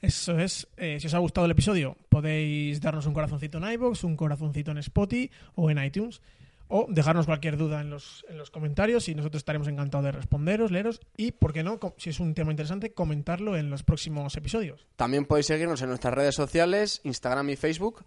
Eso 0.00 0.38
es. 0.38 0.68
Eh, 0.76 0.98
si 1.00 1.06
os 1.06 1.14
ha 1.14 1.18
gustado 1.18 1.46
el 1.46 1.50
episodio, 1.50 1.96
podéis 2.08 2.80
darnos 2.80 3.06
un 3.06 3.14
corazoncito 3.14 3.58
en 3.58 3.72
iBox, 3.72 4.04
un 4.04 4.16
corazoncito 4.16 4.70
en 4.70 4.78
Spotify 4.78 5.30
o 5.54 5.70
en 5.70 5.82
iTunes. 5.82 6.20
O 6.68 6.86
dejarnos 6.88 7.26
cualquier 7.26 7.56
duda 7.56 7.80
en 7.80 7.90
los, 7.90 8.26
en 8.28 8.38
los 8.38 8.50
comentarios 8.50 9.08
y 9.08 9.14
nosotros 9.14 9.40
estaremos 9.40 9.68
encantados 9.68 10.04
de 10.04 10.12
responderos, 10.12 10.70
leeros 10.70 11.00
y, 11.16 11.32
¿por 11.32 11.52
qué 11.52 11.62
no? 11.62 11.78
Si 11.96 12.10
es 12.10 12.18
un 12.18 12.34
tema 12.34 12.50
interesante, 12.50 12.92
comentarlo 12.92 13.56
en 13.56 13.70
los 13.70 13.82
próximos 13.82 14.36
episodios. 14.36 14.86
También 14.96 15.26
podéis 15.26 15.46
seguirnos 15.46 15.80
en 15.82 15.88
nuestras 15.90 16.14
redes 16.14 16.34
sociales, 16.34 17.00
Instagram 17.04 17.50
y 17.50 17.56
Facebook, 17.56 18.04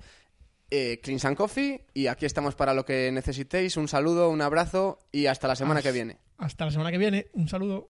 eh, 0.72 1.00
Cleans 1.02 1.26
and 1.26 1.38
Coffee. 1.38 1.86
Y 1.94 2.08
aquí 2.08 2.26
estamos 2.26 2.56
para 2.56 2.74
lo 2.74 2.86
que 2.86 3.12
necesitéis. 3.12 3.78
Un 3.78 3.88
saludo, 3.88 4.30
un 4.30 4.42
abrazo 4.42 5.00
y 5.12 5.28
hasta 5.28 5.48
la 5.48 5.56
semana 5.56 5.82
que 5.82 5.92
viene. 5.92 6.18
Hasta 6.38 6.66
la 6.66 6.72
semana 6.72 6.92
que 6.92 6.98
viene. 6.98 7.28
Un 7.34 7.48
saludo. 7.48 7.88